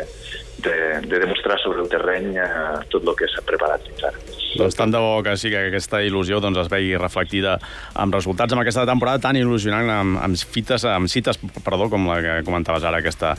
de, 0.64 0.76
de 1.08 1.20
demostrar 1.26 1.58
sobre 1.62 1.84
el 1.84 1.90
terreny 1.92 2.34
eh, 2.36 2.48
tot 2.92 3.04
el 3.04 3.16
que 3.18 3.28
s'ha 3.30 3.44
preparat 3.46 3.84
fins 3.88 4.08
ara. 4.10 4.24
Doncs 4.54 4.76
tant 4.78 4.92
de 4.94 5.00
bo 5.02 5.18
que 5.26 5.34
sí 5.38 5.50
que 5.50 5.64
aquesta 5.68 5.98
il·lusió 6.06 6.38
doncs, 6.42 6.60
es 6.62 6.70
vegi 6.70 6.94
reflectida 7.00 7.56
amb 7.98 8.14
resultats 8.14 8.54
amb 8.54 8.62
aquesta 8.62 8.84
temporada 8.86 9.22
tan 9.24 9.38
il·lusionant, 9.38 9.90
amb, 9.90 10.20
amb, 10.22 10.38
fites, 10.38 10.86
amb 10.86 11.10
cites, 11.10 11.40
perdó, 11.66 11.88
com 11.90 12.06
la 12.10 12.20
que 12.22 12.36
comentaves 12.46 12.86
ara, 12.86 13.02
aquesta 13.02 13.34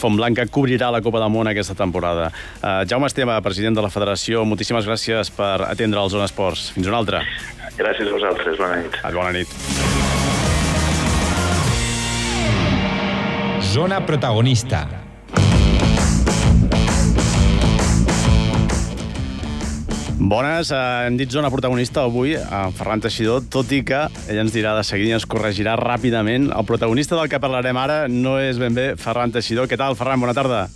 Font 0.00 0.16
Blanca 0.18 0.46
cobrirà 0.46 0.92
la 0.94 1.02
Copa 1.02 1.22
del 1.22 1.34
Món 1.34 1.50
aquesta 1.50 1.74
temporada. 1.78 2.30
Uh, 2.62 2.84
Jaume 2.88 3.10
Esteve, 3.10 3.34
president 3.42 3.78
de 3.78 3.84
la 3.84 3.90
Federació, 3.90 4.44
moltíssimes 4.46 4.86
gràcies 4.86 5.34
per 5.34 5.56
atendre 5.66 6.02
el 6.02 6.14
Zona 6.14 6.30
Esports. 6.30 6.70
Fins 6.76 6.90
una 6.90 7.02
altra. 7.02 7.24
Gràcies 7.80 8.06
a 8.06 8.14
vosaltres, 8.14 8.58
bona 8.60 8.80
nit. 8.84 8.98
Ah, 9.02 9.12
bona 9.14 9.34
nit. 9.34 9.50
Zona 13.70 14.00
protagonista. 14.06 15.09
Bones, 20.20 20.68
eh, 20.70 20.76
hem 21.06 21.16
dit 21.16 21.30
zona 21.32 21.48
protagonista 21.48 22.02
avui, 22.04 22.34
a 22.36 22.66
Ferran 22.76 23.00
Teixidor, 23.00 23.46
tot 23.48 23.70
i 23.72 23.80
que 23.88 24.02
ell 24.28 24.40
ens 24.42 24.52
dirà 24.52 24.74
de 24.76 24.82
seguida 24.84 25.14
i 25.14 25.16
ens 25.16 25.24
corregirà 25.24 25.78
ràpidament. 25.80 26.50
El 26.52 26.68
protagonista 26.68 27.16
del 27.16 27.30
que 27.32 27.40
parlarem 27.40 27.80
ara 27.80 28.02
no 28.08 28.36
és 28.38 28.60
ben 28.60 28.76
bé 28.76 28.90
Ferran 29.00 29.32
Teixidor. 29.32 29.66
Què 29.66 29.80
tal, 29.80 29.96
Ferran? 29.96 30.20
Bona 30.20 30.36
tarda. 30.36 30.66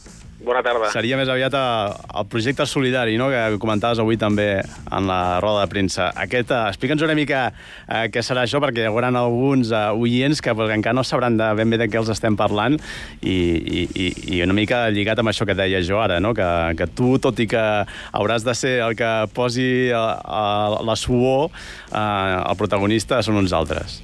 Bona 0.45 0.61
tarda. 0.61 0.91
Seria 0.93 1.17
més 1.17 1.31
aviat 1.33 1.55
el 1.57 2.27
projecte 2.29 2.67
solidari, 2.69 3.17
no?, 3.21 3.31
que 3.33 3.59
comentaves 3.63 4.01
avui 4.03 4.19
també 4.21 4.49
en 4.61 5.09
la 5.09 5.41
roda 5.41 5.63
de 5.65 5.71
premsa. 5.73 6.11
Aquest, 6.21 6.53
uh, 6.53 6.69
explica'ns 6.69 7.05
una 7.07 7.17
mica 7.17 7.47
uh, 7.49 8.05
què 8.13 8.21
serà 8.25 8.45
això, 8.45 8.61
perquè 8.61 8.85
hi 8.85 8.91
haurà 8.91 9.09
alguns 9.15 9.73
uh, 9.73 9.97
oients 9.97 10.45
que 10.45 10.55
pues, 10.57 10.73
encara 10.77 10.97
no 10.97 11.05
sabran 11.07 11.39
de 11.41 11.49
ben 11.57 11.73
bé 11.73 11.81
de 11.81 11.89
què 11.89 12.01
els 12.01 12.13
estem 12.13 12.37
parlant 12.37 12.77
i, 13.23 13.33
i, 13.33 13.85
i, 13.89 14.09
i 14.37 14.43
una 14.45 14.57
mica 14.57 14.85
lligat 14.93 15.23
amb 15.23 15.33
això 15.33 15.49
que 15.49 15.57
deia 15.57 15.81
jo 15.85 16.01
ara, 16.05 16.21
no?, 16.21 16.35
que, 16.37 16.49
que 16.77 16.91
tu, 16.93 17.17
tot 17.25 17.41
i 17.41 17.49
que 17.49 17.65
hauràs 18.13 18.45
de 18.45 18.57
ser 18.59 18.79
el 18.85 18.99
que 19.01 19.13
posi 19.37 19.69
uh, 19.93 20.09
uh, 20.21 20.81
la 20.85 20.99
suor, 21.01 21.49
uh, 21.49 22.43
el 22.45 22.59
protagonista 22.61 23.25
són 23.25 23.41
uns 23.41 23.57
altres. 23.57 24.03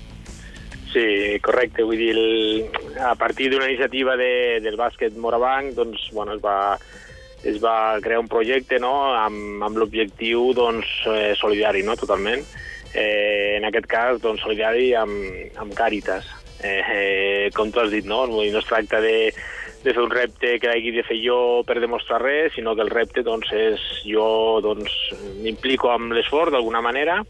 Sí, 0.92 1.38
correcte. 1.42 1.84
Vull 1.86 2.00
dir, 2.00 2.14
el, 2.16 2.70
a 3.06 3.14
partir 3.14 3.50
d'una 3.52 3.68
iniciativa 3.70 4.16
de, 4.18 4.58
del 4.64 4.78
bàsquet 4.80 5.14
Morabanc, 5.16 5.74
doncs, 5.76 6.08
bueno, 6.16 6.34
es 6.34 6.42
va, 6.42 6.78
es 7.46 7.60
va 7.62 8.00
crear 8.02 8.20
un 8.20 8.28
projecte 8.28 8.80
no? 8.82 9.12
amb, 9.14 9.62
amb 9.62 9.78
l'objectiu 9.78 10.50
doncs, 10.56 10.90
eh, 11.12 11.32
solidari, 11.38 11.84
no? 11.86 11.94
totalment. 12.00 12.42
Eh, 12.90 13.56
en 13.60 13.68
aquest 13.68 13.86
cas, 13.86 14.18
doncs, 14.22 14.42
solidari 14.42 14.90
amb, 14.98 15.14
amb 15.62 15.76
Càritas. 15.78 16.26
Eh, 16.60 16.80
eh, 16.82 17.50
com 17.56 17.70
tu 17.70 17.80
has 17.80 17.94
dit, 17.94 18.04
no? 18.04 18.26
no 18.26 18.42
es 18.42 18.66
tracta 18.68 19.00
de, 19.00 19.30
de 19.84 19.94
fer 19.94 20.02
un 20.02 20.10
repte 20.10 20.58
que 20.60 20.68
hagi 20.68 20.90
de 20.92 21.04
fer 21.06 21.16
jo 21.22 21.62
per 21.66 21.78
demostrar 21.80 22.20
res, 22.20 22.52
sinó 22.56 22.74
que 22.74 22.82
el 22.84 22.90
repte 22.92 23.22
doncs, 23.24 23.52
és 23.54 23.86
jo 24.04 24.58
doncs, 24.64 24.92
m'implico 25.40 25.94
amb 25.94 26.12
l'esforç 26.18 26.52
d'alguna 26.52 26.82
manera, 26.84 27.20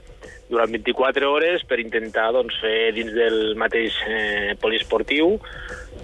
durant 0.50 0.72
24 0.74 1.30
hores 1.30 1.64
per 1.68 1.78
intentar 1.80 2.30
doncs, 2.34 2.58
fer 2.60 2.90
dins 2.96 3.14
del 3.14 3.54
mateix 3.58 3.96
eh, 4.08 4.56
poliesportiu 4.60 5.36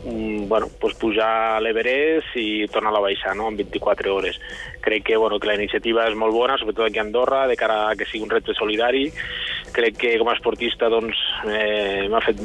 um, 0.07 0.49
bueno, 0.49 0.69
pues 0.81 0.95
pujar 0.95 1.57
a 1.57 1.61
l'Everest 1.61 2.37
i 2.39 2.67
tornar 2.73 2.95
a 2.95 3.03
baixar 3.03 3.35
no? 3.37 3.49
en 3.51 3.59
24 3.59 4.15
hores. 4.15 4.39
Crec 4.81 5.05
que, 5.05 5.17
bueno, 5.17 5.41
que 5.41 5.51
la 5.51 5.59
iniciativa 5.59 6.07
és 6.07 6.17
molt 6.19 6.35
bona, 6.35 6.59
sobretot 6.61 6.87
aquí 6.87 7.03
a 7.03 7.05
Andorra, 7.05 7.47
de 7.51 7.59
cara 7.59 7.83
a 7.91 7.97
que 7.99 8.07
sigui 8.07 8.25
un 8.25 8.33
repte 8.33 8.55
solidari. 8.55 9.09
Crec 9.75 9.99
que 9.99 10.17
com 10.21 10.31
a 10.31 10.37
esportista 10.39 10.89
doncs, 10.93 11.19
eh, 11.51 12.07
m'ha 12.11 12.23
fet 12.23 12.41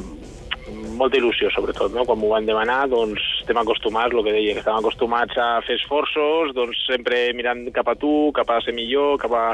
molta 0.97 1.17
il·lusió, 1.17 1.49
sobretot, 1.53 1.93
no? 1.95 2.05
Quan 2.05 2.19
m'ho 2.21 2.31
van 2.31 2.47
demanar, 2.47 2.85
doncs 2.91 3.21
estem 3.41 3.59
acostumats, 3.61 4.13
el 4.13 4.25
que 4.25 4.35
deia, 4.35 4.55
que 4.55 4.63
estem 4.63 4.77
acostumats 4.77 5.37
a 5.37 5.49
fer 5.65 5.79
esforços, 5.79 6.53
doncs 6.57 6.83
sempre 6.87 7.23
mirant 7.37 7.65
cap 7.75 7.89
a 7.91 7.97
tu, 7.99 8.31
cap 8.37 8.49
a 8.51 8.61
ser 8.65 8.75
millor, 8.77 9.17
cap 9.21 9.33
a 9.33 9.45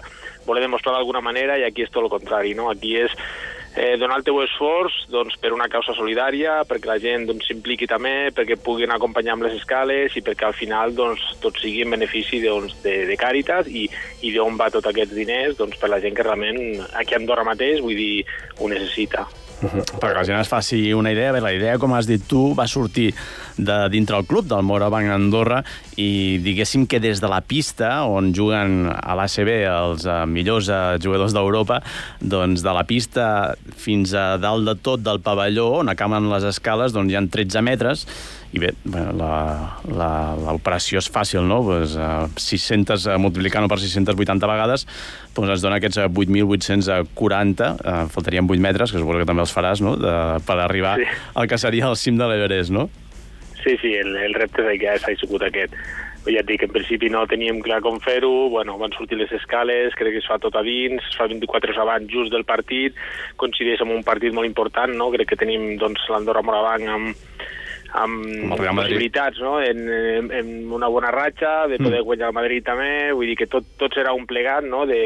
voler 0.47 0.65
demostrar 0.65 0.97
d'alguna 0.97 1.23
manera, 1.23 1.57
i 1.57 1.67
aquí 1.67 1.85
és 1.85 1.93
tot 1.93 2.05
el 2.05 2.13
contrari, 2.13 2.55
no? 2.57 2.69
Aquí 2.71 2.97
és 2.99 3.15
eh, 3.77 3.95
donar 4.01 4.19
el 4.19 4.25
teu 4.27 4.41
esforç 4.41 5.03
doncs, 5.13 5.37
per 5.39 5.53
una 5.55 5.69
causa 5.71 5.95
solidària, 5.95 6.59
perquè 6.67 6.89
la 6.89 6.99
gent 7.01 7.27
doncs, 7.29 7.47
s'impliqui 7.47 7.85
doncs, 7.85 7.95
també, 7.95 8.15
perquè 8.35 8.59
puguin 8.63 8.91
acompanyar 8.93 9.37
amb 9.37 9.47
les 9.47 9.57
escales 9.61 10.17
i 10.17 10.23
perquè 10.25 10.49
al 10.49 10.57
final 10.57 10.95
doncs, 10.97 11.23
tot 11.43 11.59
sigui 11.61 11.85
en 11.85 11.93
benefici 11.95 12.41
doncs, 12.43 12.75
de, 12.83 12.99
de 13.09 13.19
Càritas 13.19 13.69
i, 13.69 13.87
i 14.25 14.33
d'on 14.35 14.57
va 14.59 14.71
tots 14.73 14.89
aquests 14.89 15.15
diners 15.15 15.59
doncs, 15.61 15.77
per 15.79 15.93
la 15.93 16.01
gent 16.03 16.17
que 16.17 16.25
realment 16.25 16.81
aquí 16.97 17.15
a 17.15 17.21
Andorra 17.21 17.45
mateix 17.47 17.83
vull 17.85 17.95
dir, 17.95 18.25
ho 18.59 18.71
necessita. 18.71 19.27
Perquè 19.57 20.13
la 20.13 20.25
gent 20.27 20.39
es 20.39 20.49
faci 20.51 20.81
una 20.93 21.11
idea, 21.13 21.31
bé, 21.33 21.41
la 21.41 21.53
idea, 21.55 21.77
com 21.81 21.95
has 21.97 22.09
dit 22.09 22.23
tu, 22.29 22.51
va 22.57 22.67
sortir 22.69 23.09
de 23.57 23.89
dintre 23.89 24.17
el 24.17 24.25
club 24.29 24.47
del 24.47 24.63
Morabanc 24.65 25.09
Andorra 25.11 25.63
i 25.97 26.37
diguéssim 26.43 26.85
que 26.87 27.01
des 27.03 27.21
de 27.21 27.29
la 27.31 27.41
pista 27.41 28.05
on 28.05 28.31
juguen 28.37 28.87
a 28.93 29.17
l'ACB 29.17 29.51
els 29.65 30.05
uh, 30.07 30.23
millors 30.29 30.69
uh, 30.69 30.95
jugadors 31.01 31.33
d'Europa, 31.35 31.81
doncs 32.21 32.63
de 32.65 32.73
la 32.73 32.85
pista 32.87 33.27
fins 33.75 34.13
a 34.13 34.37
dalt 34.41 34.67
de 34.67 34.77
tot 34.77 35.03
del 35.03 35.21
pavelló 35.25 35.71
on 35.81 35.93
acaben 35.93 36.29
les 36.31 36.45
escales 36.47 36.95
doncs 36.95 37.11
hi 37.11 37.17
ha 37.17 37.25
13 37.27 37.65
metres 37.65 38.05
i 38.55 38.61
bé, 38.63 38.69
l'operació 38.87 41.01
és 41.01 41.09
fàcil, 41.11 41.43
no? 41.49 41.57
Pues, 41.67 41.97
uh, 41.99 42.29
600, 42.39 43.09
uh, 43.09 43.17
multiplicant-ho 43.19 43.67
per 43.67 43.79
680 43.81 44.47
vegades, 44.47 44.85
doncs 45.35 45.57
ens 45.57 45.65
dona 45.65 45.81
aquests 45.81 45.99
8.840, 46.05 47.67
uh, 47.75 48.05
faltarien 48.13 48.47
8 48.47 48.63
metres, 48.63 48.93
que 48.93 49.01
suposo 49.01 49.19
que 49.19 49.27
també 49.27 49.43
els 49.43 49.53
faràs, 49.53 49.83
no?, 49.83 49.97
de, 49.99 50.13
per 50.47 50.57
arribar 50.63 50.95
sí. 51.01 51.09
al 51.35 51.51
que 51.51 51.59
seria 51.59 51.91
el 51.91 51.99
cim 51.99 52.15
de 52.19 52.29
l'Everest, 52.29 52.71
no? 52.71 52.87
Sí, 53.63 53.77
sí, 53.81 53.93
el, 53.95 54.15
el 54.15 54.35
repte 54.37 54.63
ja 54.81 54.97
s'ha 55.01 55.15
sigut 55.19 55.43
aquest. 55.47 55.73
Ja 56.27 56.41
et 56.41 56.47
dic, 56.49 56.65
en 56.65 56.73
principi 56.73 57.07
no 57.09 57.21
teníem 57.29 57.61
clar 57.63 57.79
com 57.85 58.01
fer-ho, 58.03 58.49
bueno, 58.51 58.75
van 58.81 58.91
sortir 58.97 59.15
les 59.19 59.31
escales, 59.31 59.95
crec 59.95 60.17
que 60.17 60.19
es 60.19 60.27
fa 60.27 60.35
tot 60.43 60.57
a 60.59 60.63
dins, 60.65 60.99
es 60.99 61.15
fa 61.15 61.29
24 61.31 61.71
hores 61.71 61.79
abans 61.79 62.11
just 62.11 62.33
del 62.33 62.43
partit, 62.43 62.97
coincideix 63.39 63.83
amb 63.83 63.95
un 63.95 64.03
partit 64.03 64.35
molt 64.35 64.49
important, 64.49 64.91
no? 64.99 65.07
Crec 65.15 65.31
que 65.31 65.39
tenim 65.39 65.77
doncs, 65.79 66.03
l'Andorra 66.11 66.43
Morabanc 66.43 66.91
amb, 66.91 67.29
amb, 67.93 68.51
amb 68.51 68.79
possibilitats 68.81 69.39
no? 69.39 69.57
en, 69.61 69.79
en, 69.89 70.31
en 70.31 70.49
una 70.73 70.89
bona 70.91 71.11
ratxa, 71.13 71.67
de 71.71 71.77
poder 71.79 72.01
mm. 72.01 72.07
guanyar 72.07 72.31
el 72.31 72.35
Madrid 72.35 72.65
també, 72.67 72.89
vull 73.15 73.31
dir 73.31 73.37
que 73.39 73.49
tot, 73.51 73.67
tot 73.79 73.95
serà 73.95 74.13
un 74.15 74.27
plegat 74.29 74.67
no? 74.67 74.85
de, 74.89 75.01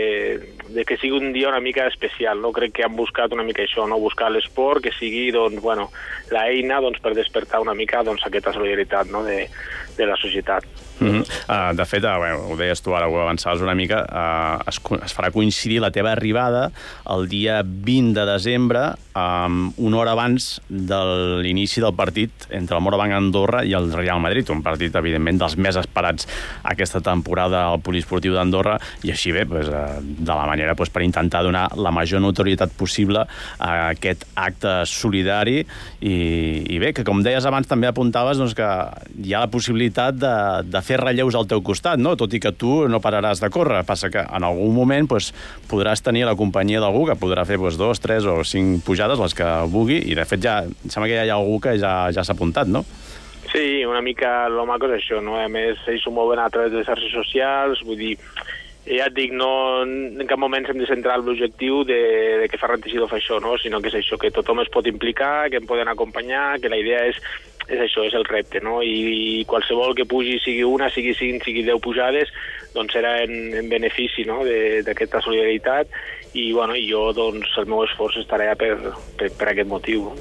de 0.72 0.86
que 0.88 0.98
sigui 1.02 1.20
un 1.20 1.34
dia 1.36 1.52
una 1.52 1.62
mica 1.64 1.88
especial. 1.88 2.42
No? 2.42 2.54
Crec 2.56 2.76
que 2.80 2.88
han 2.88 2.98
buscat 2.98 3.34
una 3.36 3.46
mica 3.48 3.66
això, 3.66 3.86
no? 3.90 4.00
buscar 4.02 4.32
l'esport, 4.32 4.84
que 4.86 4.96
sigui 4.98 5.30
doncs, 5.36 5.62
bueno, 5.62 5.90
l'eina 6.32 6.82
doncs, 6.82 7.02
per 7.04 7.14
despertar 7.18 7.62
una 7.62 7.78
mica 7.78 8.04
doncs, 8.08 8.26
aquesta 8.28 8.56
solidaritat 8.56 9.12
no? 9.14 9.24
de, 9.28 9.46
de 9.98 10.06
la 10.06 10.16
societat. 10.16 10.66
Mm 11.02 11.08
-hmm. 11.08 11.24
uh, 11.50 11.76
de 11.76 11.86
fet, 11.86 12.04
uh, 12.04 12.18
bueno, 12.18 12.38
ho 12.50 12.56
deies 12.56 12.82
tu 12.82 12.94
ara, 12.96 13.08
ho 13.08 13.22
avançaves 13.22 13.62
una 13.62 13.74
mica, 13.74 14.06
uh, 14.06 14.70
es, 14.70 14.78
es 15.06 15.18
farà 15.18 15.32
coincidir 15.32 15.82
la 15.82 15.90
teva 15.90 16.12
arribada 16.12 16.72
el 17.10 17.28
dia 17.28 17.64
20 17.66 18.14
de 18.14 18.26
desembre, 18.32 18.94
um, 19.16 19.74
una 19.78 19.98
hora 19.98 20.12
abans 20.12 20.62
de 20.70 21.00
l'inici 21.42 21.82
del 21.82 21.96
partit 21.96 22.32
entre 22.52 22.78
el 22.78 22.84
Morabanc 22.84 23.14
Andorra 23.14 23.66
i 23.66 23.74
el 23.74 23.92
Real 23.92 24.20
Madrid, 24.20 24.48
un 24.50 24.62
partit, 24.62 24.96
evidentment, 24.96 25.40
dels 25.40 25.58
més 25.58 25.76
esperats 25.76 26.28
aquesta 26.64 27.02
temporada 27.02 27.66
al 27.66 27.80
Poliesportiu 27.80 28.34
d'Andorra, 28.34 28.78
i 29.04 29.10
així 29.10 29.32
bé, 29.32 29.46
pues, 29.46 29.68
uh, 29.68 29.98
de 30.02 30.34
la 30.34 30.46
manera 30.46 30.76
pues, 30.76 30.90
per 30.90 31.02
intentar 31.02 31.44
donar 31.44 31.76
la 31.78 31.92
major 31.92 32.22
notorietat 32.22 32.72
possible 32.78 33.26
a 33.58 33.90
aquest 33.90 34.26
acte 34.36 34.86
solidari, 34.86 35.66
i, 36.00 36.16
i 36.70 36.78
bé, 36.78 36.94
que 36.94 37.04
com 37.04 37.24
deies 37.24 37.46
abans 37.46 37.68
també 37.68 37.88
apuntaves 37.88 38.38
doncs, 38.38 38.54
que 38.54 38.70
hi 39.24 39.34
ha 39.34 39.40
la 39.40 39.48
possibilitat 39.48 39.81
de, 39.90 40.36
de 40.70 40.82
fer 40.86 41.00
relleus 41.02 41.36
al 41.36 41.48
teu 41.48 41.62
costat, 41.62 42.00
no? 42.00 42.16
tot 42.16 42.34
i 42.34 42.40
que 42.40 42.52
tu 42.52 42.88
no 42.88 43.02
pararàs 43.02 43.42
de 43.42 43.50
córrer. 43.50 43.84
Passa 43.86 44.10
que 44.14 44.22
en 44.22 44.44
algun 44.44 44.74
moment 44.76 45.08
pues, 45.08 45.32
podràs 45.68 46.04
tenir 46.06 46.26
la 46.26 46.36
companyia 46.36 46.80
d'algú 46.80 47.08
que 47.10 47.18
podrà 47.18 47.46
fer 47.46 47.58
pues, 47.58 47.78
dos, 47.78 48.00
tres 48.00 48.26
o 48.26 48.44
cinc 48.44 48.86
pujades, 48.86 49.20
les 49.20 49.34
que 49.34 49.50
vulgui, 49.72 50.02
i 50.12 50.16
de 50.16 50.26
fet 50.26 50.44
ja, 50.44 50.62
em 50.68 50.90
sembla 50.90 51.10
que 51.10 51.18
ja 51.18 51.26
hi 51.26 51.34
ha 51.34 51.40
algú 51.40 51.60
que 51.60 51.78
ja, 51.80 52.12
ja 52.14 52.24
s'ha 52.24 52.38
apuntat, 52.38 52.68
no? 52.68 52.86
Sí, 53.52 53.84
una 53.84 54.02
mica 54.02 54.46
el 54.48 54.62
maco 54.68 54.88
és 54.88 55.02
això, 55.02 55.20
no? 55.24 55.36
A 55.42 55.50
més, 55.52 55.80
ells 55.92 56.06
s'ho 56.06 56.14
mouen 56.14 56.40
a 56.40 56.50
través 56.54 56.72
de 56.72 56.86
xarxes 56.88 57.12
socials, 57.12 57.82
vull 57.84 58.00
dir, 58.00 58.16
ja 58.86 59.06
et 59.06 59.14
dic, 59.14 59.34
no, 59.38 59.84
en 59.86 60.26
cap 60.30 60.40
moment 60.42 60.66
hem 60.66 60.80
de 60.82 60.88
centrar 60.90 61.20
l'objectiu 61.22 61.84
de, 61.86 62.00
de 62.42 62.48
que 62.50 62.58
Ferran 62.58 62.82
Teixidor 62.82 63.12
fa 63.12 63.20
això, 63.20 63.38
no? 63.44 63.54
sinó 63.62 63.82
que 63.82 63.92
és 63.92 63.98
això, 64.00 64.18
que 64.18 64.32
tothom 64.34 64.64
es 64.64 64.72
pot 64.74 64.88
implicar, 64.90 65.52
que 65.52 65.60
em 65.62 65.68
poden 65.70 65.92
acompanyar, 65.92 66.58
que 66.62 66.72
la 66.72 66.80
idea 66.82 67.04
és 67.12 67.20
és 67.72 67.80
això, 67.86 68.04
és 68.08 68.16
el 68.18 68.26
repte, 68.28 68.60
no? 68.64 68.80
I, 68.84 68.96
i 69.42 69.46
qualsevol 69.50 69.96
que 69.98 70.08
pugi, 70.10 70.38
sigui 70.44 70.66
una, 70.68 70.90
sigui 70.92 71.16
cinc, 71.18 71.46
sigui 71.48 71.64
deu 71.68 71.80
pujades, 71.84 72.32
doncs 72.76 72.96
serà 72.98 73.18
en, 73.24 73.54
en 73.58 73.72
benefici 73.72 74.26
no? 74.28 74.42
d'aquesta 74.88 75.24
solidaritat 75.24 75.92
i, 76.34 76.52
bueno, 76.52 76.76
i 76.76 76.86
jo, 76.90 77.10
doncs, 77.16 77.56
el 77.62 77.72
meu 77.72 77.84
esforç 77.88 78.22
estarà 78.24 78.54
per, 78.60 78.76
per, 79.20 79.32
per 79.40 79.52
aquest 79.52 79.72
motiu. 79.72 80.12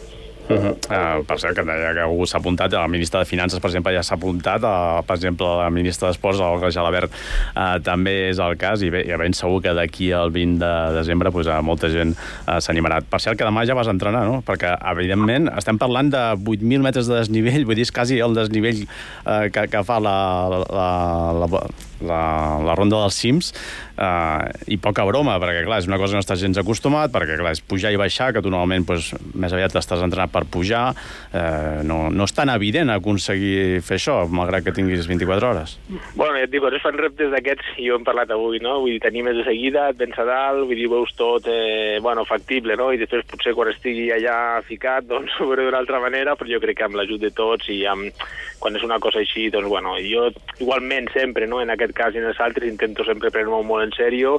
Uh 0.51 0.57
-huh. 0.57 1.21
uh, 1.21 1.25
per 1.25 1.39
cert, 1.39 1.55
que 1.55 1.63
deia 1.63 1.93
que 1.95 2.03
algú 2.03 2.27
s'ha 2.27 2.39
apuntat, 2.39 2.73
el 2.73 2.89
ministre 2.91 3.21
de 3.21 3.25
Finances, 3.25 3.61
per 3.61 3.71
exemple, 3.71 3.93
ja 3.95 4.03
s'ha 4.03 4.15
apuntat, 4.15 4.63
uh, 4.63 5.03
per 5.07 5.17
exemple, 5.17 5.47
la 5.47 5.71
ministra 5.71 6.09
d'Esports, 6.09 6.41
Olga 6.41 6.71
Jalabert, 6.71 7.11
uh, 7.57 7.79
també 7.83 8.31
és 8.31 8.39
el 8.39 8.57
cas, 8.57 8.83
i 8.83 8.91
bé, 8.91 9.05
ja 9.07 9.17
ben 9.17 9.33
segur 9.33 9.63
que 9.63 9.73
d'aquí 9.73 10.13
al 10.13 10.31
20 10.31 10.59
de 10.59 10.95
desembre 10.99 11.31
pues, 11.31 11.47
uh, 11.47 11.63
molta 11.63 11.89
gent 11.89 12.17
uh, 12.49 12.59
s'animarà. 12.59 13.01
Per 13.01 13.21
cert, 13.21 13.39
que 13.39 13.45
demà 13.45 13.65
ja 13.67 13.75
vas 13.75 13.89
entrenar, 13.89 14.25
no? 14.27 14.43
Perquè, 14.43 14.77
evidentment, 14.93 15.49
estem 15.57 15.79
parlant 15.79 16.11
de 16.11 16.35
8.000 16.35 16.83
metres 16.83 17.07
de 17.07 17.15
desnivell, 17.15 17.65
vull 17.65 17.77
dir, 17.77 17.83
és 17.83 17.93
quasi 17.93 18.19
el 18.19 18.35
desnivell 18.35 18.83
uh, 19.27 19.47
que, 19.53 19.69
que 19.69 19.85
fa 19.85 20.01
la, 20.01 20.49
la, 20.49 20.65
la, 21.39 21.47
la 21.47 21.90
la, 22.05 22.23
la 22.65 22.77
ronda 22.79 23.03
dels 23.03 23.19
cims, 23.21 23.53
eh, 24.01 24.73
i 24.73 24.79
poca 24.81 25.05
broma, 25.09 25.37
perquè, 25.43 25.65
clar, 25.67 25.81
és 25.83 25.89
una 25.91 25.99
cosa 26.01 26.15
que 26.15 26.21
no 26.21 26.25
estàs 26.25 26.43
gens 26.43 26.61
acostumat, 26.61 27.13
perquè, 27.15 27.37
clar, 27.41 27.55
és 27.57 27.63
pujar 27.63 27.93
i 27.93 28.01
baixar, 28.01 28.33
que 28.35 28.43
tu 28.45 28.53
normalment 28.53 28.87
pues, 28.89 29.13
més 29.35 29.53
aviat 29.55 29.77
estàs 29.81 30.03
entrenat 30.05 30.33
per 30.33 30.47
pujar, 30.51 30.91
eh, 31.33 31.81
no, 31.87 32.03
no 32.11 32.29
és 32.29 32.37
tan 32.37 32.53
evident 32.53 32.93
aconseguir 32.95 33.81
fer 33.87 33.99
això, 34.01 34.23
malgrat 34.31 34.67
que 34.67 34.75
tinguis 34.77 35.09
24 35.11 35.51
hores. 35.51 35.77
Bueno, 36.15 36.39
ja 36.39 36.47
et 36.47 36.53
dic, 36.53 36.65
es 36.71 36.85
fan 36.85 36.99
reptes 36.99 37.33
d'aquests, 37.35 37.75
i 37.83 37.91
ho 37.91 37.99
hem 37.99 38.07
parlat 38.07 38.33
avui, 38.35 38.61
no? 38.65 38.79
Vull 38.85 38.97
dir, 38.97 39.03
tenir 39.05 39.25
més 39.27 39.39
de 39.39 39.47
seguida, 39.47 39.89
et 39.91 40.01
vens 40.01 40.19
a 40.19 40.27
dalt, 40.29 40.65
vull 40.69 40.79
dir, 40.79 40.89
veus 40.91 41.13
tot, 41.19 41.49
eh, 41.51 41.99
bueno, 42.03 42.25
factible, 42.29 42.77
no? 42.81 42.91
I 42.95 43.01
després 43.01 43.27
potser 43.31 43.55
quan 43.57 43.73
estigui 43.73 44.09
allà 44.15 44.61
ficat, 44.67 45.09
doncs 45.11 45.37
ho 45.41 45.51
veuré 45.51 45.67
d'una 45.67 45.83
altra 45.83 46.01
manera, 46.03 46.37
però 46.39 46.51
jo 46.51 46.63
crec 46.63 46.81
que 46.81 46.89
amb 46.89 46.99
l'ajut 46.99 47.21
de 47.23 47.33
tots 47.37 47.69
i 47.73 47.83
amb, 47.91 48.25
quan 48.61 48.77
és 48.77 48.85
una 48.87 49.01
cosa 49.03 49.21
així, 49.21 49.49
doncs, 49.53 49.69
bueno, 49.69 49.97
jo 50.05 50.29
igualment 50.61 51.11
sempre, 51.15 51.49
no? 51.51 51.61
En 51.61 51.73
aquest 51.73 51.90
aquest 51.91 51.99
cas 51.99 52.15
i 52.15 52.19
en 52.23 52.29
els 52.31 52.41
altres 52.41 52.69
intento 52.69 53.05
sempre 53.05 53.31
prendre-m'ho 53.31 53.63
molt 53.67 53.85
en 53.85 53.93
sèrio. 53.97 54.39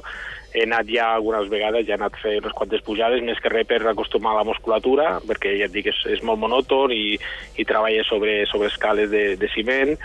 He 0.52 0.64
anat 0.66 0.88
ja 0.88 1.14
algunes 1.14 1.48
vegades, 1.48 1.86
ja 1.86 1.94
he 1.94 2.00
anat 2.00 2.16
fer 2.20 2.38
unes 2.40 2.52
quantes 2.52 2.82
pujades, 2.82 3.22
més 3.22 3.40
que 3.40 3.48
res 3.48 3.66
per 3.66 3.80
acostumar 3.86 4.34
la 4.36 4.44
musculatura, 4.44 5.20
perquè 5.24 5.56
ja 5.58 5.68
et 5.68 5.72
dic, 5.72 5.88
és, 5.88 6.02
és 6.12 6.22
molt 6.22 6.40
monòton 6.40 6.92
i, 6.92 7.16
i 7.56 7.64
treballa 7.64 8.04
sobre, 8.04 8.44
sobre 8.50 8.68
escales 8.68 9.10
de, 9.10 9.36
de 9.36 9.48
ciment, 9.54 9.96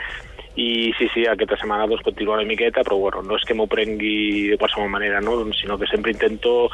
i 0.57 0.91
sí, 0.97 1.05
sí, 1.13 1.25
aquesta 1.27 1.57
setmana 1.59 1.85
doncs, 1.87 2.01
continuo 2.03 2.33
una 2.33 2.47
miqueta, 2.47 2.81
però 2.83 2.97
bueno, 2.97 3.21
no 3.21 3.37
és 3.37 3.43
que 3.45 3.53
m'ho 3.53 3.67
prengui 3.69 4.53
de 4.53 4.57
qualsevol 4.57 4.89
manera, 4.89 5.21
no? 5.21 5.37
sinó 5.53 5.77
que 5.77 5.85
sempre 5.85 6.15
intento 6.15 6.71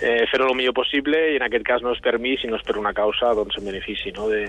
eh, 0.00 0.24
fer-ho 0.30 0.48
el 0.48 0.56
millor 0.58 0.74
possible 0.74 1.20
i 1.30 1.36
en 1.38 1.44
aquest 1.46 1.64
cas 1.68 1.84
no 1.84 1.92
és 1.94 2.02
per 2.02 2.18
mi, 2.18 2.34
sinó 2.40 2.58
és 2.58 2.66
per 2.66 2.80
una 2.80 2.92
causa 2.96 3.30
doncs, 3.38 3.60
en 3.60 3.70
benefici 3.70 4.10
no? 4.16 4.26
de, 4.32 4.42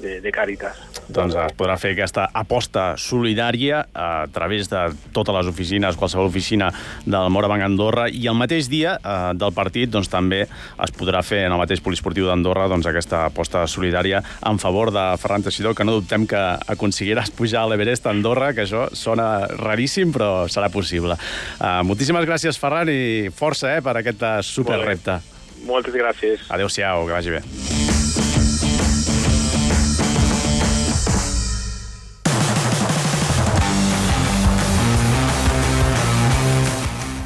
de, 0.00 0.18
de 0.20 0.32
Càritas. 0.34 0.78
Doncs 1.10 1.34
es 1.34 1.54
podrà 1.58 1.74
fer 1.80 1.92
aquesta 1.94 2.28
aposta 2.36 2.94
solidària 3.00 3.82
a 3.94 4.26
través 4.32 4.68
de 4.70 4.82
totes 5.14 5.34
les 5.34 5.50
oficines, 5.50 5.98
qualsevol 5.98 6.30
oficina 6.30 6.70
del 7.04 7.30
Morabanc 7.34 7.64
Andorra, 7.66 8.06
i 8.08 8.28
el 8.30 8.38
mateix 8.38 8.68
dia 8.70 8.96
eh, 8.98 9.16
del 9.38 9.54
partit 9.56 9.90
doncs, 9.90 10.10
també 10.12 10.44
es 10.46 10.94
podrà 10.96 11.22
fer 11.26 11.44
en 11.46 11.56
el 11.56 11.60
mateix 11.60 11.82
poliesportiu 11.84 12.28
d'Andorra 12.28 12.68
doncs, 12.70 12.86
aquesta 12.90 13.24
aposta 13.28 13.66
solidària 13.70 14.22
en 14.46 14.60
favor 14.62 14.92
de 14.94 15.04
Ferran 15.20 15.46
Teixidor, 15.46 15.74
que 15.74 15.86
no 15.86 15.98
dubtem 15.98 16.26
que 16.30 16.44
aconseguiràs 16.74 17.34
pujar 17.38 17.64
a 17.64 17.72
l'Everest 17.72 18.06
a 18.06 18.14
Andorra, 18.14 18.52
que 18.54 18.66
això 18.66 18.86
sona 18.96 19.46
raríssim, 19.58 20.14
però 20.14 20.46
serà 20.50 20.70
possible. 20.72 21.18
Uh, 21.58 21.80
moltíssimes 21.86 22.28
gràcies, 22.28 22.58
Ferran, 22.60 22.90
i 22.90 23.30
força 23.34 23.76
eh, 23.76 23.82
per 23.84 23.98
aquest 24.00 24.24
superrepte. 24.46 25.20
Moltes 25.68 25.96
gràcies. 25.96 26.46
Adéu-siau, 26.48 27.06
que 27.08 27.18
vagi 27.18 27.36
bé. 27.38 27.99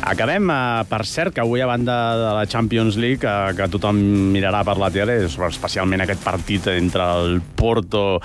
Acabem, 0.04 0.50
eh, 0.50 0.84
per 0.84 1.06
cert, 1.08 1.32
que 1.32 1.40
avui 1.40 1.62
a 1.64 1.66
banda 1.66 1.94
de 2.16 2.32
la 2.36 2.46
Champions 2.46 2.96
League, 3.00 3.24
eh, 3.24 3.54
que 3.56 3.68
tothom 3.72 3.96
mirarà 4.34 4.60
per 4.62 4.76
la 4.76 4.90
tele, 4.92 5.24
especialment 5.24 6.04
aquest 6.04 6.20
partit 6.22 6.66
entre 6.68 7.06
el 7.16 7.40
Porto 7.56 8.20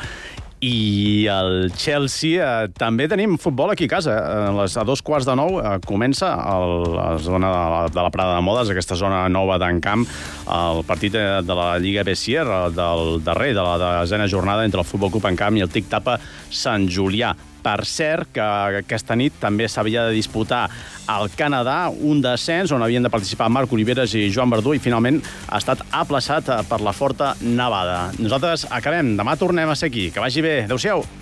i 0.59 1.25
el 1.31 1.71
Chelsea. 1.71 2.43
Eh, 2.43 2.67
també 2.75 3.07
tenim 3.07 3.37
futbol 3.39 3.71
aquí 3.71 3.87
a 3.87 3.93
casa. 3.95 4.17
A, 4.19 4.51
les, 4.59 4.75
a 4.75 4.83
dos 4.83 5.01
quarts 5.01 5.25
de 5.25 5.37
nou 5.39 5.61
eh, 5.61 5.77
comença 5.87 6.33
el, 6.51 6.83
la 6.97 7.17
zona 7.17 7.47
de 7.47 7.61
la, 7.71 7.81
de 7.87 8.01
la 8.03 8.11
Prada 8.11 8.35
de 8.35 8.43
Modes, 8.43 8.69
aquesta 8.69 8.99
zona 8.99 9.29
nova 9.31 9.55
d'encamp, 9.57 10.03
el 10.51 10.83
partit 10.83 11.15
de, 11.15 11.25
de 11.47 11.55
la 11.55 11.77
Lliga 11.79 12.03
Bessier, 12.03 12.43
del 12.75 13.23
darrer, 13.23 13.53
de 13.55 13.63
la 13.63 14.01
desena 14.01 14.27
jornada 14.27 14.65
entre 14.67 14.83
el 14.83 14.89
Futbol 14.89 15.15
Club 15.15 15.31
Encamp 15.31 15.55
i 15.55 15.63
el 15.63 15.71
Tic 15.71 15.87
Tapa 15.87 16.19
Sant 16.51 16.91
Julià 16.91 17.31
Per 17.63 17.83
cert, 17.85 18.31
que 18.33 18.45
aquesta 18.79 19.17
nit 19.19 19.35
també 19.41 19.67
s'havia 19.67 20.07
de 20.07 20.15
disputar 20.15 20.65
al 21.09 21.29
Canadà 21.35 21.89
un 21.89 22.21
descens 22.23 22.71
on 22.71 22.83
havien 22.85 23.03
de 23.03 23.11
participar 23.11 23.49
Marc 23.51 23.73
Oliveres 23.75 24.13
i 24.15 24.29
Joan 24.31 24.53
Verdú 24.53 24.75
i 24.77 24.83
finalment 24.83 25.21
ha 25.49 25.59
estat 25.59 25.83
aplaçat 25.91 26.51
per 26.69 26.81
la 26.85 26.95
forta 26.95 27.33
nevada. 27.41 28.11
Nosaltres 28.19 28.69
acabem. 28.69 29.17
Demà 29.19 29.35
tornem 29.39 29.69
a 29.69 29.75
ser 29.75 29.91
aquí. 29.91 30.09
Que 30.13 30.23
vagi 30.23 30.45
bé. 30.45 30.61
Adéu-siau. 30.69 31.18